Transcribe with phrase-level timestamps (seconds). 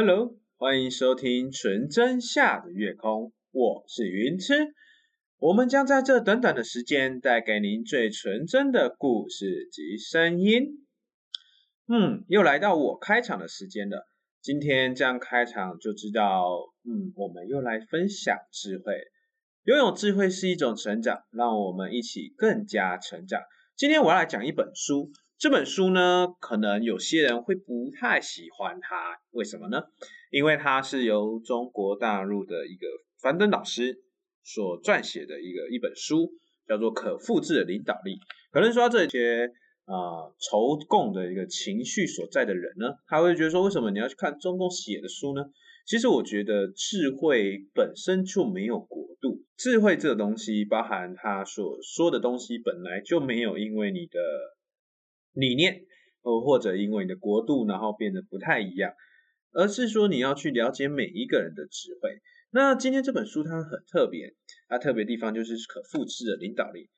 [0.00, 4.72] Hello，欢迎收听纯真下的月空，我是云痴。
[5.38, 10.86] 我们将在这短短的时间带给您最纯真的故事及声音。
[11.88, 14.06] 嗯，又来到我开场的时间了。
[14.40, 16.46] 今天这样开场就知道，
[16.84, 18.94] 嗯，我们又来分享智慧。
[19.64, 23.42] 拥有智慧是一种成长，让我们一起更加成长。
[23.74, 25.10] 今天我要来讲一本书。
[25.38, 29.80] 这本书呢，可能有些人会不太喜欢它，为什么呢？
[30.32, 32.88] 因为它是由中国大陆的一个
[33.22, 34.00] 樊登老师
[34.42, 36.32] 所撰写的一个一本书，
[36.66, 38.16] 叫做《可复制的领导力》。
[38.50, 39.46] 可能说这些
[39.84, 45.44] 啊仇共的一个情绪所在的人呢，他会觉得说，为什么你要去看中共写的书呢？
[45.86, 54.18] 其实我觉得智慧本身就没有国度，智慧这个东西，包含他所说的东西，本来就没有因为你的。
[55.38, 55.84] 理念，
[56.22, 58.92] 呃，或者因为你的国度，然后变得不太一样，
[59.52, 62.20] 而是说你要去了解每一个人的智慧。
[62.50, 64.34] 那今天这本书它很特别，
[64.68, 66.90] 它特别地方就是可复制的领导力。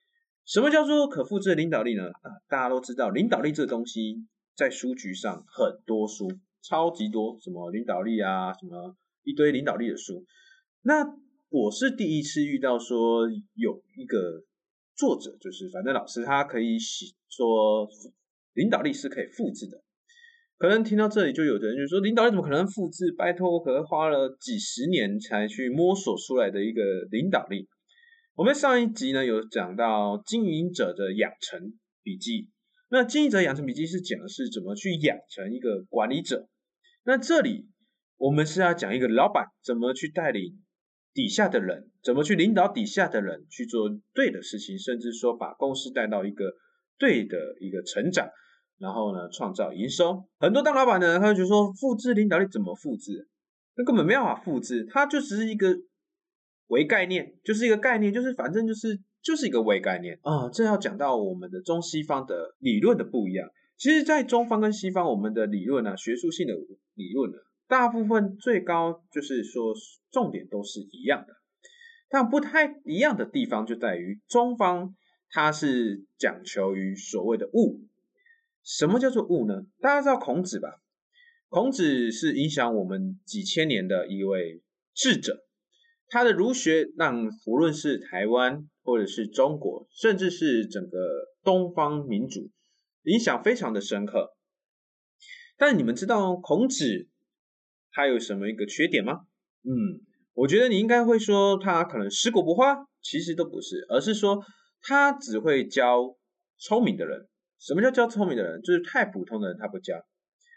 [0.47, 2.05] 什么叫做可复制的领导力呢？
[2.05, 6.27] 啊，大家都知道，领导力这个东西在书局上很多书，
[6.63, 10.25] 超级多，什么领导力啊，什么一堆领导力的书。
[10.81, 11.05] 那
[11.51, 14.45] 我是第一次遇到说有一个
[14.97, 17.87] 作者，就是反正老师他可以写说。
[18.55, 19.81] 领导力是可以复制的，
[20.59, 23.13] 可能听到这里就有的人就说，领导力怎么可能复制？
[23.17, 27.69] 拜托，我可能花了几十年才去摸索出来的一个领导力。
[28.35, 32.49] 我们上一集呢有讲到经营者的养成笔记，
[32.89, 36.49] 那经营者养成笔记是讲的是怎么去养成一个管理者。
[37.05, 37.69] 那这里
[38.17, 40.61] 我们是要讲一个老板怎么去带领
[41.15, 46.53] 底下的人，怎么去领导底下的人去做对的事情，甚至说把公司带到一个。
[47.01, 48.29] 对的一个成长，
[48.79, 50.23] 然后呢，创造营收。
[50.39, 53.27] 很多当老板的人，他就说复制领导力怎么复制？
[53.75, 55.75] 那根本没办法复制，它就只是一个
[56.67, 60.51] 伪概念，就是一个概念，就是反正就是就是一个伪概念啊。
[60.53, 63.49] 这要讲到我们的中西方的理论的不一样。
[63.79, 66.53] 其实，在中方跟西方，我们的理论呢，学术性的
[66.95, 69.73] 理论呢，大部分最高就是说
[70.11, 71.33] 重点都是一样的，
[72.11, 74.95] 但不太一样的地方就在于中方。
[75.33, 77.81] 它是讲求于所谓的物，
[78.65, 79.63] 什么叫做物呢？
[79.81, 80.83] 大家知道孔子吧？
[81.49, 84.61] 孔子是影响我们几千年的一位
[84.93, 85.45] 智者，
[86.09, 90.99] 他的儒学让无论是台湾或者是中国，甚至是整个
[91.45, 92.51] 东方民族，
[93.05, 94.35] 影响非常的深刻。
[95.57, 97.09] 但你们知道孔子
[97.93, 99.27] 他有什么一个缺点吗？
[99.63, 100.01] 嗯，
[100.35, 104.43] 我觉得你应该会说他可能食古不化，其实都不是，而是说。
[104.83, 106.17] 他只会教
[106.59, 107.29] 聪明的人。
[107.59, 108.63] 什么叫教聪明的人？
[108.63, 110.05] 就是太普通的人他不教。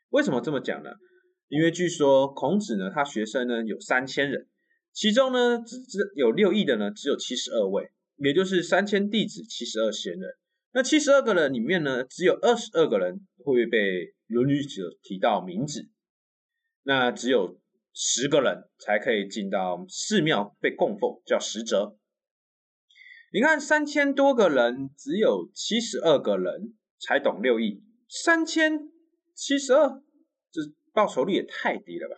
[0.09, 0.91] 为什么这么讲呢？
[1.49, 4.47] 因为据说孔子呢，他学生呢有三千人，
[4.91, 10.29] 其中呢只只有六亿的呢只有七十二位，也就是三千弟子七十二贤人。
[10.71, 13.77] 那七十二个人里面呢，只有二十二个人会被
[14.27, 15.89] 《论语》者提到名字，
[16.83, 17.59] 那只有
[17.93, 21.97] 十个人才可以进到寺庙被供奉，叫十哲。
[23.33, 28.91] 你看，三千多个人，只有七十二个人才懂六艺，三千
[29.33, 29.89] 七十二，
[30.51, 30.61] 这
[30.93, 32.15] 报酬率也太低了吧？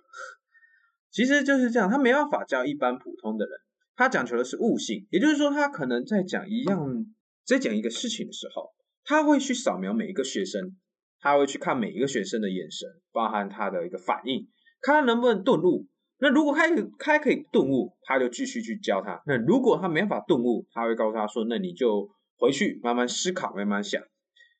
[1.09, 3.57] 其实就是这样，他没办法教一般普通的人，
[3.95, 7.05] 他讲求的是悟性，也就是说，他可能在讲一样，
[7.45, 8.73] 在讲一个事情的时候，
[9.05, 10.75] 他会去扫描每一个学生，
[11.21, 14.49] 他会去看每一个学生的眼神，包含他的一个反应，
[14.81, 15.87] 看他能不能顿悟。
[16.17, 16.63] 那如果他
[16.97, 19.21] 他可以顿悟，他就继续去教他。
[19.25, 24.01] 那如果他没法顿悟，他会告诉他说：“那你就回去慢慢思考，慢慢想。”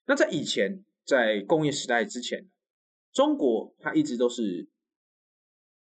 [0.06, 2.50] 那在以前，在工业时代之前，
[3.14, 4.70] 中国它一直都是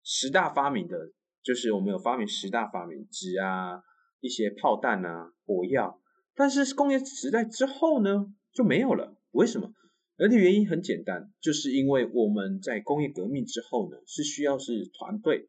[0.04, 0.96] 十大发明的，
[1.42, 3.82] 就是我们有发明十大发明，纸啊，
[4.20, 6.00] 一些炮弹啊，火药。
[6.36, 9.16] 但是工业时代之后呢，就没有了。
[9.32, 9.72] 为什么？
[10.16, 15.48] 而且原因很简单，就是因为我们在工业革命之后呢，是需要是团队。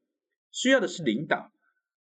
[0.55, 1.51] 需要的是领导，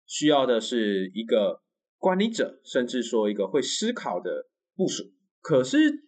[0.06, 1.62] 需要的是一个
[1.98, 5.04] 管理者，甚至说一个会思考的部署。
[5.40, 6.02] 可是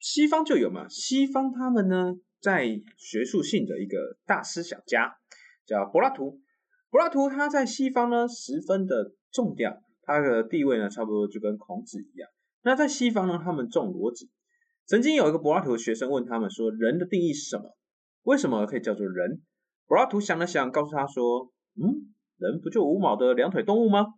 [0.00, 0.88] 西方就有嘛？
[0.88, 5.14] 西方他们呢，在学术性的一个大思想家
[5.64, 6.40] 叫柏拉图。
[6.90, 12.28] 柏拉图他在西方呢十分的重调，他的地位呢差不多就跟孔子一样。
[12.64, 14.32] 那在西方呢，他们重逻辑。
[14.84, 17.76] 曾经有一个柏拉图的学生问他们说：“人的定义是什么？
[18.24, 19.42] 为什么可以叫做人？”
[19.86, 21.53] 柏拉图想了想，告诉他说。
[21.76, 24.14] 嗯，人不就无毛的两腿动物吗？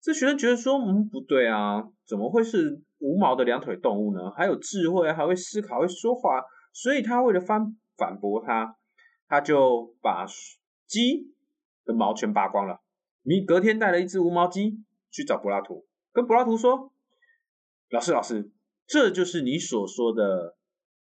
[0.00, 4.30] 这学生觉得说，嗯，不对啊，怎么会是无毛的两腿动物呢？
[4.30, 6.42] 还有智慧，还会思考，会说话，
[6.72, 8.76] 所以他为了反反驳他，
[9.26, 10.24] 他就把
[10.86, 11.34] 鸡
[11.84, 12.80] 的毛全拔光了。
[13.22, 16.92] 你隔天带了一只无毛鸡去找柏拉图，跟柏拉图说
[17.90, 18.50] ：“老师，老师，
[18.86, 20.56] 这就是你所说的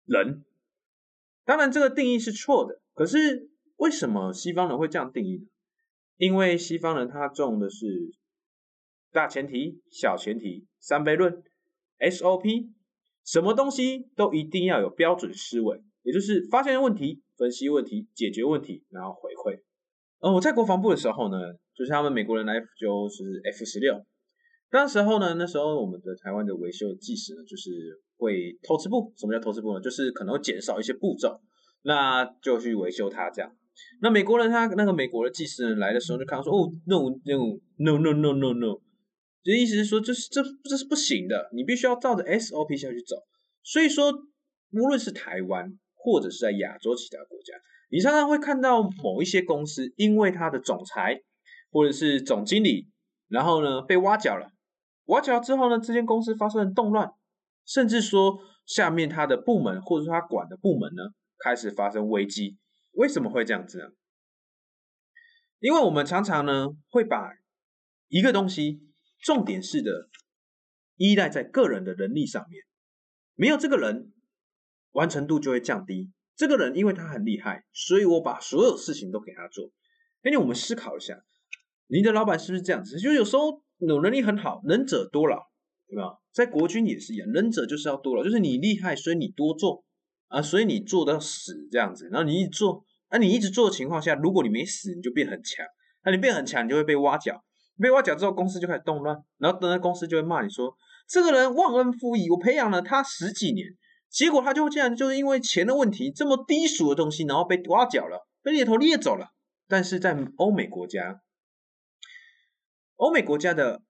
[0.05, 0.43] 人。”
[1.45, 2.81] 当然，这个定义是错的。
[2.93, 5.45] 可是为什么西方人会这样定义呢？
[6.19, 8.11] 因为西方人他重的是
[9.13, 11.41] 大前提、小前提、三倍论、
[11.97, 12.67] SOP，
[13.23, 19.61] 什么东西都一定要有标准思维，也就是发现问题、分析问题、解决问题，然后回馈。
[20.19, 21.37] 呃，我在国防部的时候呢，
[21.73, 24.05] 就是他们美国人来就是 F 十六，
[24.69, 27.71] 当时候呢，那时候我们的台湾的维修技师呢，就是
[28.17, 29.13] 会偷吃步。
[29.15, 29.79] 什么叫偷吃步呢？
[29.79, 31.39] 就是可能会减少一些步骤，
[31.83, 33.55] 那就去维修它这样。
[34.01, 38.79] 那美国人他那个美国的技师来的时候就看到说，哦，no no no no no no no，
[39.43, 43.15] 就意思是说，这是这这是不行的，你必须要照着 SOP 下去走。
[43.63, 44.11] 所以说，
[44.71, 47.53] 无论是台湾或者是在亚洲其他国家。
[47.91, 51.21] 你常常会看到某一些公司，因为他的总裁
[51.71, 52.87] 或者是总经理，
[53.27, 54.51] 然后呢被挖角了，
[55.05, 57.11] 挖角之后呢，这间公司发生了动乱，
[57.65, 61.01] 甚至说下面他的部门或者说他管的部门呢
[61.43, 62.57] 开始发生危机。
[62.91, 63.85] 为什么会这样子呢？
[65.59, 67.33] 因为我们常常呢会把
[68.07, 68.81] 一个东西
[69.19, 70.09] 重点式的
[70.95, 72.63] 依赖在个人的能力上面，
[73.35, 74.13] 没有这个人，
[74.91, 76.11] 完成度就会降低。
[76.35, 79.71] 这个人因为他很厉害，所以我把所有事情都给他做。
[80.23, 81.23] 因为我们思考一下，
[81.87, 82.97] 您的老板是不是这样子？
[82.97, 85.37] 就有时候有能力很好，能者多劳，
[85.87, 86.19] 对吧？
[86.31, 89.83] 在国军也是一样，能者就是要多劳，就是你厉害，所以你多做
[90.29, 92.09] 啊，所以你做到死这样子。
[92.11, 95.65] 然后你一做，啊，你一直做的情况下，如果你没死，你就变很强。
[96.03, 97.43] 那你变很强，你就会被挖角，
[97.77, 100.73] 被挖角之后，公司就开始动乱，然后等到公司就会骂你说，
[101.07, 103.67] 这个人忘恩负义，我培养了他十几年。
[104.09, 109.27] 结果他就竟然就是因为钱的问题，这么低俗的东西，然后被挖角了，被猎头猎走了。
[109.67, 111.21] 但是在欧美国家，
[112.95, 113.83] 欧美国家的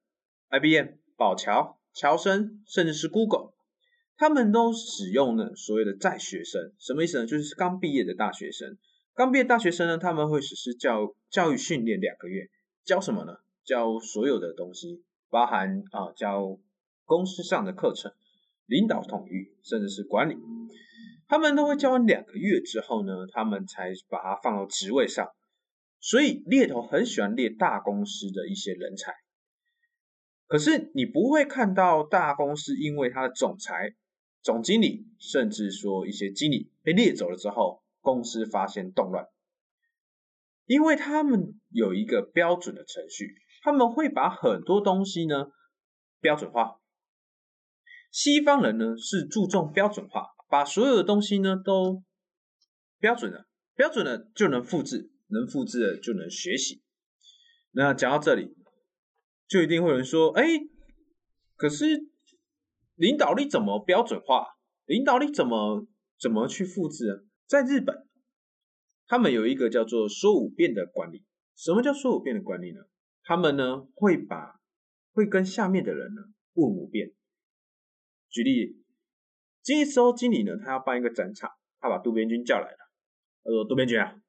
[0.50, 3.54] IBM、宝乔、乔森，甚至是 Google，
[4.20, 7.26] 他们都使用了所谓的在学生，什么意思呢？
[7.26, 8.78] 就是刚毕业的大学生。
[9.14, 12.50] 刚毕业大学生呢，他们会实施教教育训练两个月，
[12.84, 13.38] 教什么呢？
[13.64, 16.60] 教所有的东西，包含啊教
[17.06, 18.12] 公司上的课程。
[18.66, 20.36] 领导统御，甚至是管理，
[21.28, 25.28] 他们都会教完两个月之后呢，他们才把它放到职位上。
[26.02, 29.14] 所以猎头很喜欢猎大公司的一些人才。
[30.46, 33.96] 可是你不会看到大公司因为他的总裁、
[34.42, 39.28] 总经理，甚至说一些经理被猎走了之后，公司发现动乱，
[40.66, 45.48] 因为他们有一个标准的程序，他们会把很多东西呢
[46.22, 46.80] 标准化。
[48.12, 52.04] 西方人呢是注重标准化，把所有的东西呢都
[53.00, 53.46] 标准了，
[53.76, 56.82] 标准了就能复制，能复制了就能学习。
[57.72, 58.56] 那讲到这里，
[59.48, 60.44] 就一定会有人说：“哎，
[61.56, 62.10] 可是
[63.00, 64.46] 领导力怎么标准化？
[64.84, 65.88] 领导力怎么
[66.20, 68.06] 怎么去复制？”在日本，
[69.08, 71.24] 他们有一个叫做“说五遍”的管理。
[71.56, 72.82] 什么叫“说五遍”的管理呢？
[73.24, 74.60] 他们呢会把
[75.14, 76.22] 会跟下面的人呢
[76.56, 77.14] 问五遍。
[78.30, 78.84] 举例，
[79.64, 82.78] 这时候经理呢，他要办一个展场，他把渡边君叫来了。
[83.46, 84.22] 他说：“渡边君啊，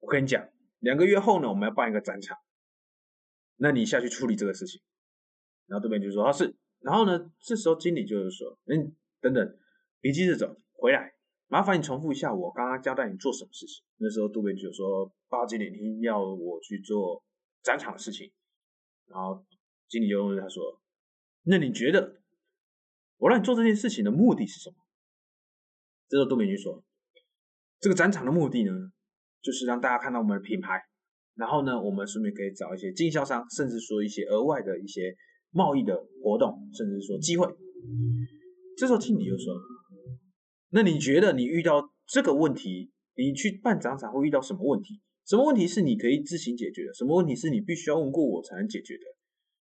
[0.00, 0.48] 我跟你讲，
[0.78, 2.38] 两个月后呢，我们要办一个展场，
[3.56, 4.80] 那你下去处理这个事情。”
[5.68, 9.58] 然后渡边君说：“啊是。”然后呢，这时候经理就是说：“嗯，等等，
[10.00, 11.14] 别急着走，回来，
[11.48, 17.24] 麻烦你重复一下我刚刚交代你做什么事情。”那时候杜边君就说：“报告经理，您要我去做
[17.62, 18.30] 展场的事情。”
[19.06, 19.44] 然后
[19.88, 20.80] 经理就问他说
[21.44, 22.20] ：“那你觉得？”
[23.18, 24.76] 我让你做这件事情的目的是什么？
[26.06, 26.84] 这时候杜美君说
[27.80, 28.92] ：“这个展场的目的呢，
[29.40, 30.82] 就是让大家看到我们的品牌，
[31.34, 35.16] 然后呢，我们顺便可以找一些经销商，甚至说一些额外的一些
[35.56, 37.48] 贸易的活动，甚至说机会。”
[38.76, 39.56] 这时候经理就说
[40.70, 45.00] ：“那你觉得你遇到这个问题，你去办展场会遇到什么问题？
[45.24, 46.92] 什么问题是你可以自行解决的？
[46.92, 49.04] 什么问题是你必须要问过我才能解决的？”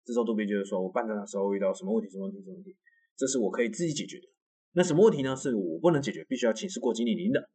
[0.04, 2.10] 这时候杜边就是说：“我办展的时候遇到什么问题？
[2.10, 2.42] 什么问题？
[2.42, 2.76] 什么问题？”
[3.16, 4.28] 这是我可以自己解决的。
[4.74, 5.36] 那什么问题呢？
[5.36, 7.48] 是我不能解决，必须要请示过经理您的。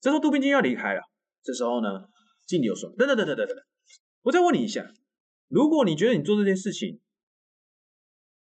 [0.00, 1.00] 这时候杜宾君要离开了。
[1.42, 1.88] 这时候呢，
[2.46, 3.64] 经理又说：“等等等等等等等，
[4.22, 4.86] 我再问你一下，
[5.48, 7.00] 如果你觉得你做这件事情，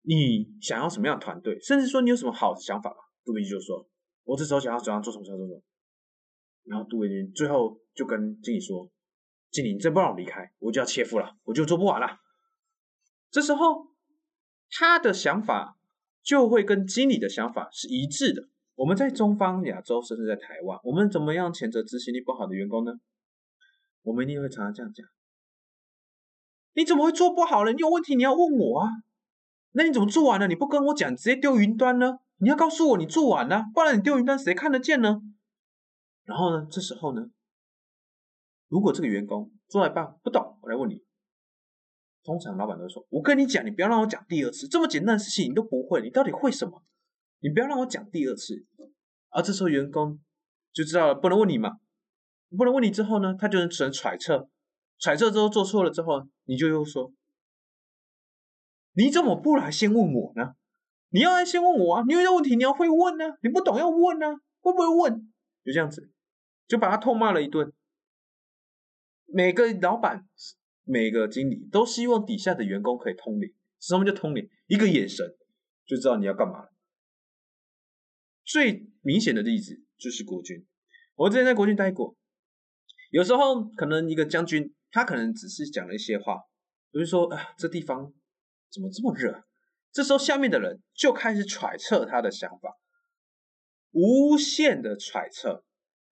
[0.06, 3.86] 你想要什么样的团队，甚至说你有什么好的想法吗？”杜宾君就说
[4.24, 5.62] ：“我这时候想要怎样做什么做什么。”
[6.64, 8.90] 然后杜宾君最后就跟经理说
[9.50, 12.18] ：“经理，你再不让我离开，我就要切腹了，我就做不完了。”
[13.30, 13.88] 这时候
[14.70, 15.74] 他的想法。
[16.26, 18.48] 就会跟经理的想法是一致的。
[18.74, 22.90] 我们在中方、亚洲，甚至在台湾，我们怎么样谴责执行力不好的员工呢？
[24.02, 25.06] 我们一定会常常这样讲：
[26.72, 27.72] 你怎么会做不好了？
[27.72, 28.88] 你有问题你要问我啊！
[29.76, 30.48] 那你怎么做完了？
[30.48, 32.18] 你不跟我讲，直接丢云端呢？
[32.38, 35.20] 你要告诉我你做完了，不然你丢云端谁看得见呢？
[36.24, 37.26] 然后呢，这时候呢，
[38.68, 41.04] 如果这个员工做一半不懂，我来问你，
[42.24, 46.82] 通常老板都会说：“我跟你讲，你不要让我讲第二次，这么简单的事情你都不会，你到底会什么？
[47.40, 48.64] 你不要让我讲第二次。”
[49.28, 50.18] 而这时候员工
[50.72, 51.72] 就知道了，不能问你嘛，
[52.56, 54.48] 不能问你之后呢，他就能只能揣测，
[54.98, 57.12] 揣测之后做错了之后，你就又说
[58.96, 60.54] ：“你怎么不来先问我呢？
[61.10, 62.04] 你要来先问我啊！
[62.06, 64.26] 你有问题你要会问呢，你不懂要问呢，
[64.60, 65.32] 会不会问？
[65.64, 66.10] 就这样子。”
[66.66, 67.72] 就把他痛骂了一顿。
[69.26, 70.26] 每个老板、
[70.82, 74.50] 每个经理都希望底下的员工可以通灵，什么叫通灵？
[74.66, 75.36] 一个眼神
[75.86, 76.72] 就知道你要干嘛了。
[78.44, 80.66] 最明显的例子就是国军，
[81.14, 82.16] 我之前在国军待过，
[83.12, 86.38] 有时候可能一个将军他可能只是讲了一些话，
[86.90, 88.12] 比如说啊这地方
[88.70, 89.44] 怎么这么热？
[89.92, 92.76] 这时候下面的人就开始揣测他的想法，
[93.92, 95.64] 无限的揣测。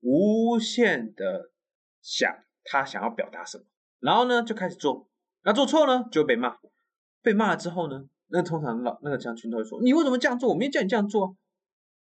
[0.07, 1.51] 无限的
[2.03, 2.31] 想
[2.63, 3.65] 他想要表达什么，
[4.01, 5.09] 然后呢就开始做，
[5.45, 6.59] 那做错呢就被骂，
[7.23, 10.51] 被骂了之后呢，那通常老那个将军都会说你为什么这样做？
[10.51, 11.35] 我没叫你这样做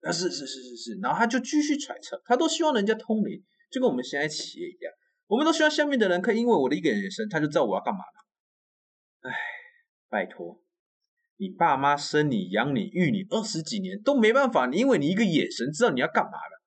[0.03, 0.13] 啊！
[0.13, 4.93] 是是是是是，然后他就继续揣测，他都希望人家通灵，就跟我们现在企业一样，
[5.27, 8.28] 我们都希望下面的人可以因为我的一个眼神，他就知道我要干嘛了。
[10.09, 10.63] 拜托，
[11.37, 16.63] 你爸妈生你养你育你二十几年都没办法，因为你一个眼神知道你要干嘛了。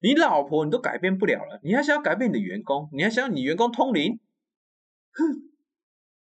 [0.00, 2.88] 你老婆你都改变不了了，你还想要改变你的员工？
[2.92, 4.20] 你还想要你员工通灵？
[5.10, 5.50] 哼，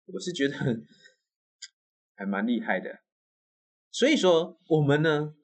[0.06, 0.54] 我是觉得
[2.14, 3.00] 还蛮厉害的。
[3.90, 5.34] 所以说，我们呢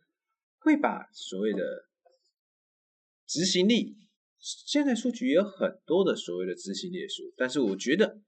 [0.59, 1.89] 会把所谓的
[3.27, 3.97] 执行力，
[4.39, 8.21] 现在数据也有很多的所谓的执行力书，但是我觉得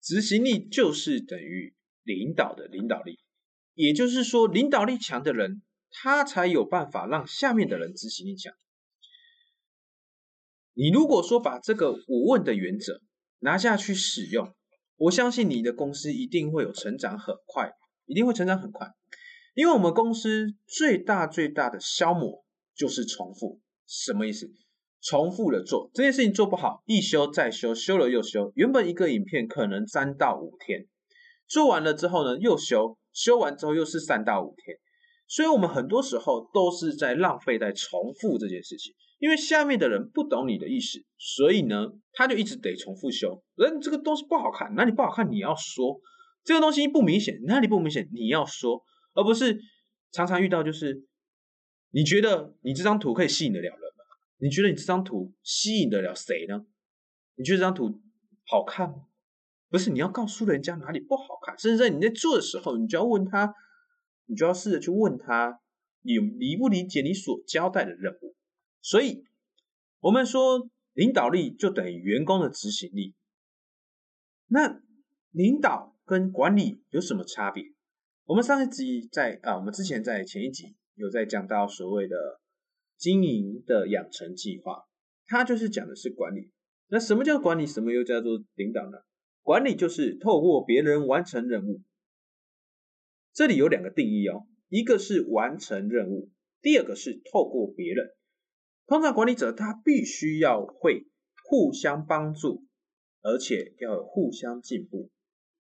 [0.00, 1.74] 执行力就是等于
[2.14, 3.18] 领导的领导力，
[3.74, 8.54] 也就是说，领导力强的人，他才有办法让下面的人执行力强。
[10.74, 13.00] 你如果说把这个五问的原则
[13.38, 14.54] 拿下去使用，
[14.96, 17.72] 我相信你的公司一定会有成长很快，
[18.06, 18.88] 一定会成长很快。
[19.54, 24.50] 因为我们公司最大最大的消磨就是重复，什么意思？
[25.02, 28.52] 重复的做这件事情做不好，一修再修，修了又修。
[28.54, 30.86] 原本一个影片可能三到五天，
[31.50, 34.78] 做完了之后呢又修，修完之后又是三到五天，
[35.26, 38.94] 所以我们很多时候都是在浪费在重复这件事情。
[39.18, 43.42] 因为下面的人不懂你的意思，所以呢，他就一直得重复修。
[43.56, 46.00] 人这个东西不好看，哪里不好看你要说；
[46.42, 49.60] 这个东西不明显，哪里不明显你要说，而不是
[50.12, 51.04] 常常遇到就是
[51.90, 54.04] 你觉得你这张图可以吸引得了人吗？
[54.38, 56.64] 你觉得你这张图吸引得了谁呢？
[57.34, 58.00] 你觉得这张图
[58.46, 59.04] 好看吗？
[59.70, 63.54] 不是，你要告诉人家哪里不好看，甚至在你在做的时候，你就要问他，
[64.26, 65.60] 你就要试着去问他，
[66.02, 68.34] 你理不理解你所交代的任务。
[68.82, 69.24] 所以，
[70.00, 73.14] 我们说领导力就等于员工的执行力。
[74.48, 74.82] 那
[75.30, 77.62] 领导跟管理有什么差别？
[78.24, 82.40] 我们上一集在啊，我们之前在前一集有在讲到所谓的
[82.96, 84.82] 经营的养成计划，
[85.28, 86.50] 它就是讲的是管理。
[86.88, 87.64] 那什么叫管理？
[87.64, 88.98] 什么又叫做领导呢？
[89.50, 91.82] 管理就是透过别人完成任务。
[93.32, 96.30] 这里有两个定义哦，一个是完成任务，
[96.62, 98.14] 第二个是透过别人。
[98.86, 101.08] 通常管理者他必须要会
[101.48, 102.64] 互相帮助，
[103.22, 105.10] 而且要有互相进步。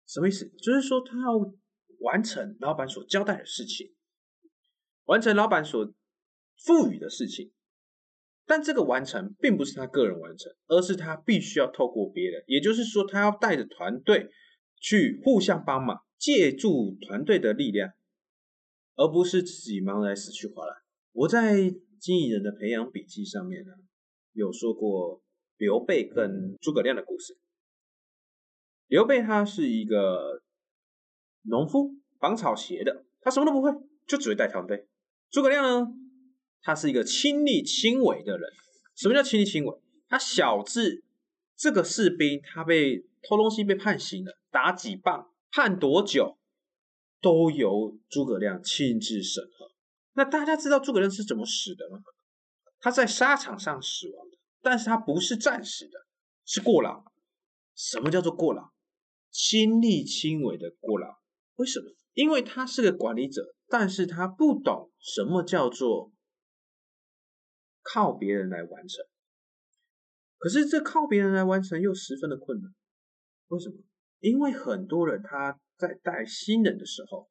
[0.07, 0.51] 什么意思？
[0.59, 1.55] 就是说他要
[2.01, 3.95] 完成老板所交代的事情，
[5.07, 5.95] 完成老板所
[6.67, 7.51] 赋予的事情。
[8.51, 12.43] 但这个完成并不是他个人完成，而是他必须要透过别人。
[12.49, 14.29] 也就是说，他要带着团队
[14.81, 17.91] 去互相帮忙，借助团队的力量，
[18.97, 20.75] 而不是自己忙来死去活来。
[21.13, 21.73] 我在。
[22.01, 23.73] 经营人的培养笔记上面呢，
[24.33, 25.23] 有说过
[25.59, 27.37] 刘备跟诸葛亮的故事。
[28.87, 30.41] 刘备他是一个
[31.43, 33.71] 农夫，绑草鞋的，他什么都不会，
[34.07, 34.89] 就只会带团队。
[35.29, 35.93] 诸葛亮呢，
[36.63, 38.51] 他是一个亲力亲为的人。
[38.97, 39.79] 什么叫亲力亲为？
[40.09, 41.05] 他小至
[41.57, 46.39] 这个士兵他被偷东西被判刑了，打几棒，判多久，
[47.21, 49.71] 都由诸葛亮亲自审核。
[50.15, 51.99] 那大家知道诸葛亮是怎么死的吗？
[52.81, 56.07] 他在沙场上死亡的，但是他不是战死的，
[56.45, 57.05] 是过劳。
[57.75, 58.71] 什么叫做过劳？
[59.31, 61.09] 亲力亲为的过劳。
[61.57, 61.87] 为什么？
[62.15, 66.11] 因为他是个管理者，但是他不懂什么叫做
[67.93, 69.05] 靠别人来完成。
[70.39, 72.73] 可是这靠别人来完成又十分的困难。
[73.49, 73.77] 为什么？
[74.21, 77.31] 因为很多人他在带新人的时候，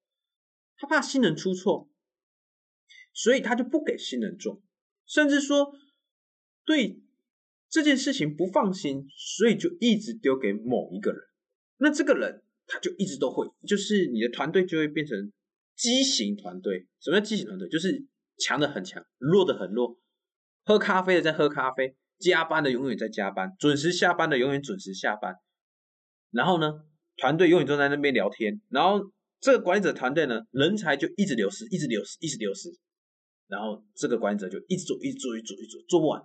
[0.78, 1.90] 他怕新人出错，
[3.14, 4.62] 所以他就不给新人做，
[5.06, 5.72] 甚至说
[6.66, 7.02] 对
[7.70, 11.22] 这件事情不放心，所以就一直丢给某一个人。
[11.78, 15.32] 那这个人他就一直都会，就是你的团队就会变成
[15.76, 16.88] 畸形团队。
[17.00, 17.70] 什么叫畸形团队？
[17.70, 18.06] 就是
[18.38, 20.00] 强的很强，弱的很弱。
[20.70, 25.34] 喝咖啡的在喝咖啡，加班的永远在加班，准时下班的永远准时下班。
[26.30, 26.86] 然后呢，
[27.18, 28.62] 团队永远都在那边聊天。
[28.70, 32.70] 然后这个管理者团队呢，人才就一直流失，一直流失，一直流失。
[33.48, 36.22] 然后这个管理者就一直做，一直做，一直做，一直做，做不完。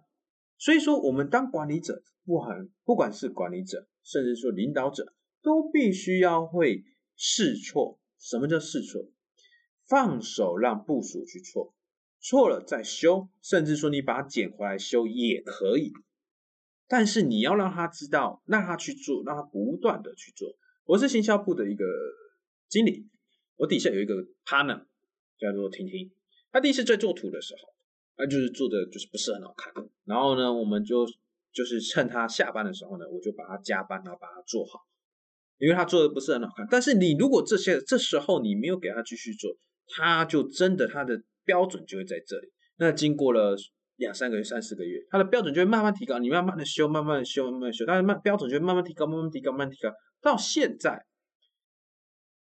[0.59, 6.85] 所以说，我们当管理者，不管不管是管理者，甚至说领导者，都必须要会
[7.17, 7.99] 试错。
[8.21, 9.11] 什么叫试错？
[9.89, 11.75] 放手让部署去错。
[12.27, 15.93] 错了再修，甚至说你把它捡回来修也可以，
[16.89, 20.57] 但是你要让他知道，让他去做，让他不断的去做。
[20.87, 21.85] 我是行销部的一个
[22.67, 23.07] 经理，
[23.57, 24.15] 我底下有一个
[24.47, 24.87] partner
[25.39, 26.11] 叫做婷婷，
[26.51, 27.75] 他第一次在做图的时候，
[28.17, 29.71] 他就是做的就是不是很好看，
[30.07, 31.07] 然后呢，我们就
[31.53, 34.81] 就是趁他下班的时候呢，我就把他加班，然后把他做好，
[35.59, 36.67] 因为他做的不是很好看。
[36.71, 39.55] 但是你如果这些这时候你没有给他继续做，
[39.89, 41.23] 他就真的他的。
[41.45, 42.53] 标准就会在这里。
[42.77, 43.57] 那经过了
[43.97, 46.19] 两三个月、三四个月，它的标准就会慢慢提高。
[46.19, 49.91] 你慢慢的修，慢慢的修，慢慢修，它的慢标准就会慢慢提高，慢慢提高，慢慢提高。
[50.21, 51.07] 到现在，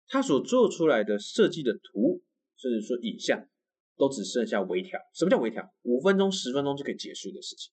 [0.08, 2.22] 他所做出来的设计的图，
[2.56, 3.48] 甚至说影像，
[3.96, 5.00] 都只剩下微调。
[5.14, 5.72] 什么叫微调？
[5.82, 7.72] 五分钟、十分钟就可以结束的事情。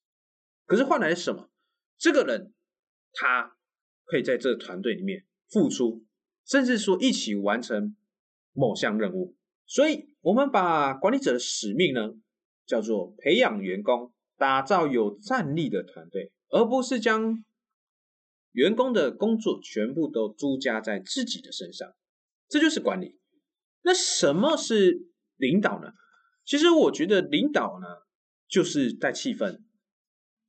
[0.65, 1.49] 可是换来什么？
[1.97, 2.53] 这个人
[3.13, 3.55] 他
[4.05, 6.03] 可以在这个团队里面付出，
[6.45, 7.95] 甚至说一起完成
[8.53, 9.35] 某项任务。
[9.65, 12.13] 所以，我们把管理者的使命呢，
[12.65, 17.43] 叫做培养员工，打造有战力的团队，而不是将
[18.51, 21.93] 员工的工作全部都租加在自己的身上。
[22.47, 23.17] 这就是管理。
[23.83, 25.93] 那什么是领导呢？
[26.43, 27.87] 其实我觉得领导呢，
[28.47, 29.61] 就是带气氛。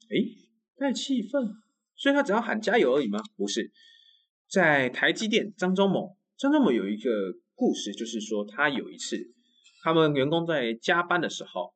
[0.09, 0.37] 诶，
[0.77, 1.55] 带气氛，
[1.95, 3.21] 所以他只要喊加油而已吗？
[3.37, 3.71] 不是，
[4.49, 7.39] 在台积电，张忠谋，张忠谋有一个。
[7.61, 9.19] 故事就是说，他有一次，
[9.83, 11.75] 他们员工在加班的时候，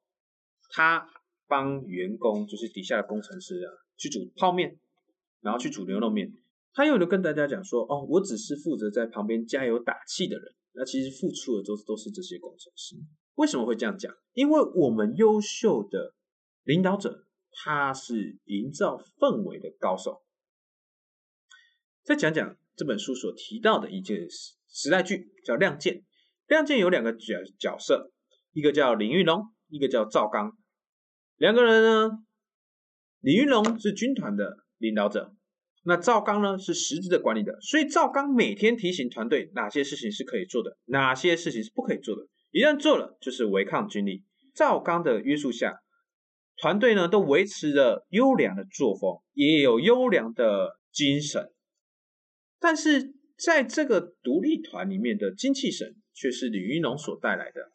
[0.71, 1.09] 他
[1.47, 4.79] 帮员工，就是底下的工程师啊，去煮泡面，
[5.41, 6.33] 然后去煮牛肉面。
[6.73, 10.55] 他有的跟大家讲说，哦，我只是负责在旁边加油打气的人。
[10.73, 12.97] 那其实付出的都都是这些工程师。
[13.37, 14.15] 为什么会这样讲？
[14.33, 16.15] 因为我们优秀的
[16.65, 20.23] 领导者，他是营造氛围的高手。
[22.03, 24.29] 再讲讲这本书所提到的一件。
[24.77, 25.95] 时代剧叫《亮剑》，
[26.47, 28.11] 《亮剑》有两个角角色，
[28.53, 30.53] 一个叫李玉龙，一个叫赵刚。
[31.37, 32.11] 两个人呢，
[33.21, 35.35] 李云龙是军团的领导者，
[35.85, 37.59] 那赵刚呢是实质的管理者。
[37.61, 42.27] 所以赵刚每天提醒团队哪些事情是可以做的，哪些事情是不可以做的。
[42.51, 44.23] 一旦做了，就是违抗军令。
[44.55, 45.81] 赵刚的约束下，
[46.59, 51.51] 团队呢都维持着优良的作风，也有优良的精神，
[52.61, 53.15] 但是。
[53.37, 57.71] 在这个独立团里面的精气神，却是李云龙所带来的。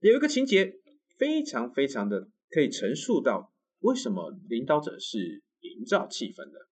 [0.00, 0.74] 有一个情节
[1.18, 6.68] 非常非常的可以陈述到，为什么领导者是营造气氛的。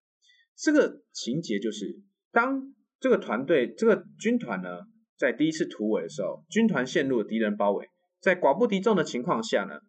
[0.57, 2.01] 这个情节就是，
[2.33, 4.81] 当这个团队这个军团呢，
[5.17, 7.89] 在第一次突围的时候，军团陷入了敌人包围，
[8.21, 9.81] 在寡不敌众的情况下呢，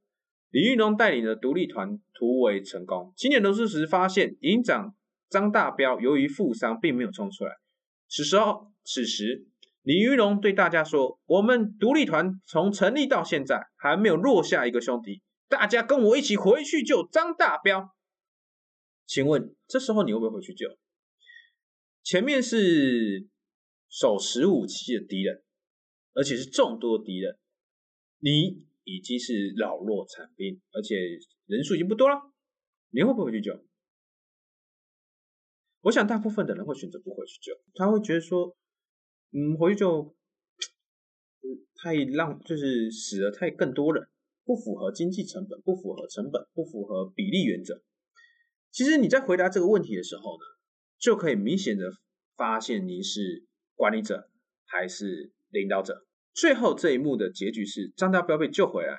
[0.52, 3.14] 李云龙带领的独立团突围成功。
[3.16, 4.94] 清点流失时发现，营长
[5.30, 7.56] 张大彪由于负伤，并没有冲出来。
[8.08, 9.48] 此时候，此时，
[9.82, 15.22] 李玉龙对大家说：“我们独立团从成立到现在，还没有落下一个兄弟。
[15.48, 17.96] 大家跟我一起回去救张大彪。
[19.06, 20.78] 请问，这时候你会不会回去救？
[22.04, 23.28] 前面是
[23.90, 25.44] 手持武器的敌人，
[26.14, 27.38] 而且是众多敌人，
[28.20, 30.96] 你已经是老弱残兵，而且
[31.46, 32.16] 人数已经不多了，
[32.90, 33.54] 你会不会去救？”
[35.82, 38.56] 我想大部分的人会选择不回去救，他会觉得说，
[39.32, 40.16] 嗯，回去就，
[41.76, 44.08] 太浪就是死了太更多人，
[44.44, 47.82] 不符合经济成本，不符合成本，不符合比例原则。
[48.72, 50.46] 其实你在回答这个问题的时候呢，
[50.98, 51.92] 就可以明显的
[52.36, 54.30] 发现您是管理者
[54.66, 56.06] 还是领导者。
[56.34, 58.98] 最后这一幕的结局是张大彪被救回来，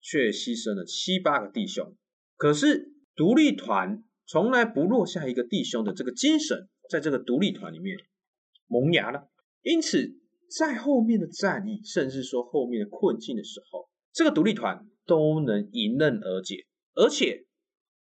[0.00, 1.96] 却牺牲了七八个弟兄。
[2.36, 4.04] 可是独立团。
[4.30, 7.96] 从来不落下一个弟兄的这个精神，在这个独立团里面
[8.66, 9.30] 萌芽了。
[9.62, 10.18] 因此，
[10.56, 16.66] 在后面的战役，甚至说后面的困境的时候，这个独立团都能迎刃而解。
[16.94, 17.46] 而且，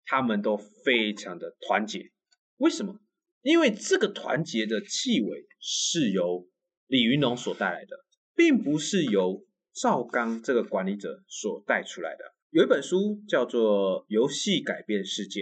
[0.04, 2.10] 他们都非常的团结。
[2.58, 3.00] 为什么？
[3.42, 6.48] 因为这个团结的气味是由
[6.86, 7.96] 李云龙所带来的，
[8.34, 12.24] 并不是由赵刚这个管理者所带出来的。
[12.50, 15.40] 有一本书叫做《游戏改变世界》，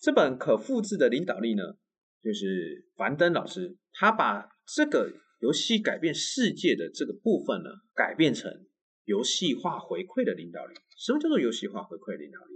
[0.00, 1.62] 这本可复制的领导力呢，
[2.22, 8.66] 就是樊登老师，他把这个游戏改变世界的这个部分呢，改变成
[9.04, 10.74] 游戏化回馈的领导力。
[10.96, 12.54] 什么叫做游戏化回馈领导力？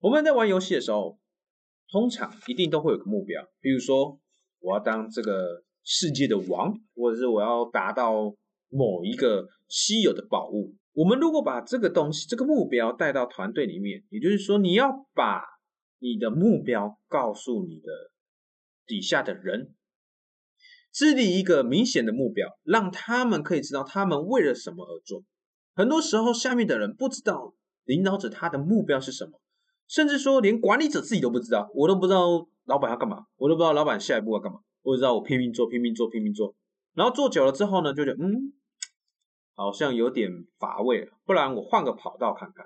[0.00, 1.18] 我们在玩游戏的时候。
[1.88, 4.18] 通常一定都会有个目标，比如说
[4.58, 8.34] 我要当这个世界的王，或者是我要达到
[8.68, 10.74] 某一个稀有的宝物。
[10.94, 15.44] 我们如果把这个东西、这个目标带到团队里面，也就是说，你要把
[16.00, 18.10] 你的目标告诉你的
[18.84, 19.76] 底下的人，
[20.96, 25.22] 制定一个明显的目标，让他们可以知道他们为了什么而做。
[25.74, 27.52] 很多时候，下面的人不知道
[27.84, 29.38] 领导者他的目标是什么。
[29.86, 36.54] 甚至说，连管理者自己都不知道，我都不知道老板要干嘛，我都不知道老板下一步要干嘛，我知道我拼命做，拼命做，拼命做，
[36.94, 38.54] 然后做久了之后呢，就觉得嗯，
[39.54, 42.64] 好像有点乏味了，不然我换个跑道看看。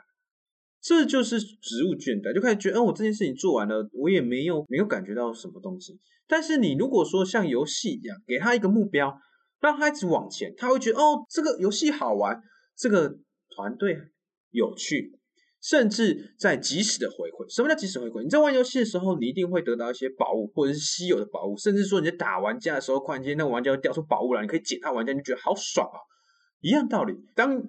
[0.82, 5.98] 这就是植物倦怠，就开始觉得，嗯，我这件事情做完了，我也没有没有感觉到什么东西。
[6.26, 9.18] 但是你如果说像游戏一样，给他一个目标，
[9.60, 12.40] 让他一直往前，他会觉得，哦，这个游戏好玩，
[12.76, 13.18] 这个
[13.54, 13.98] 团队
[14.50, 15.16] 有趣。
[15.62, 18.22] 甚至在及时的回馈，什么叫及时回馈？
[18.22, 26.00] 你在玩游戏的时候，你一定会得到一些宝物，或者是稀有的宝物，甚至说你在打玩家的时候，突然间那个玩家会掉出宝物来，你可以捡他玩家，你觉得好爽啊！
[26.62, 27.62] 一样道理，当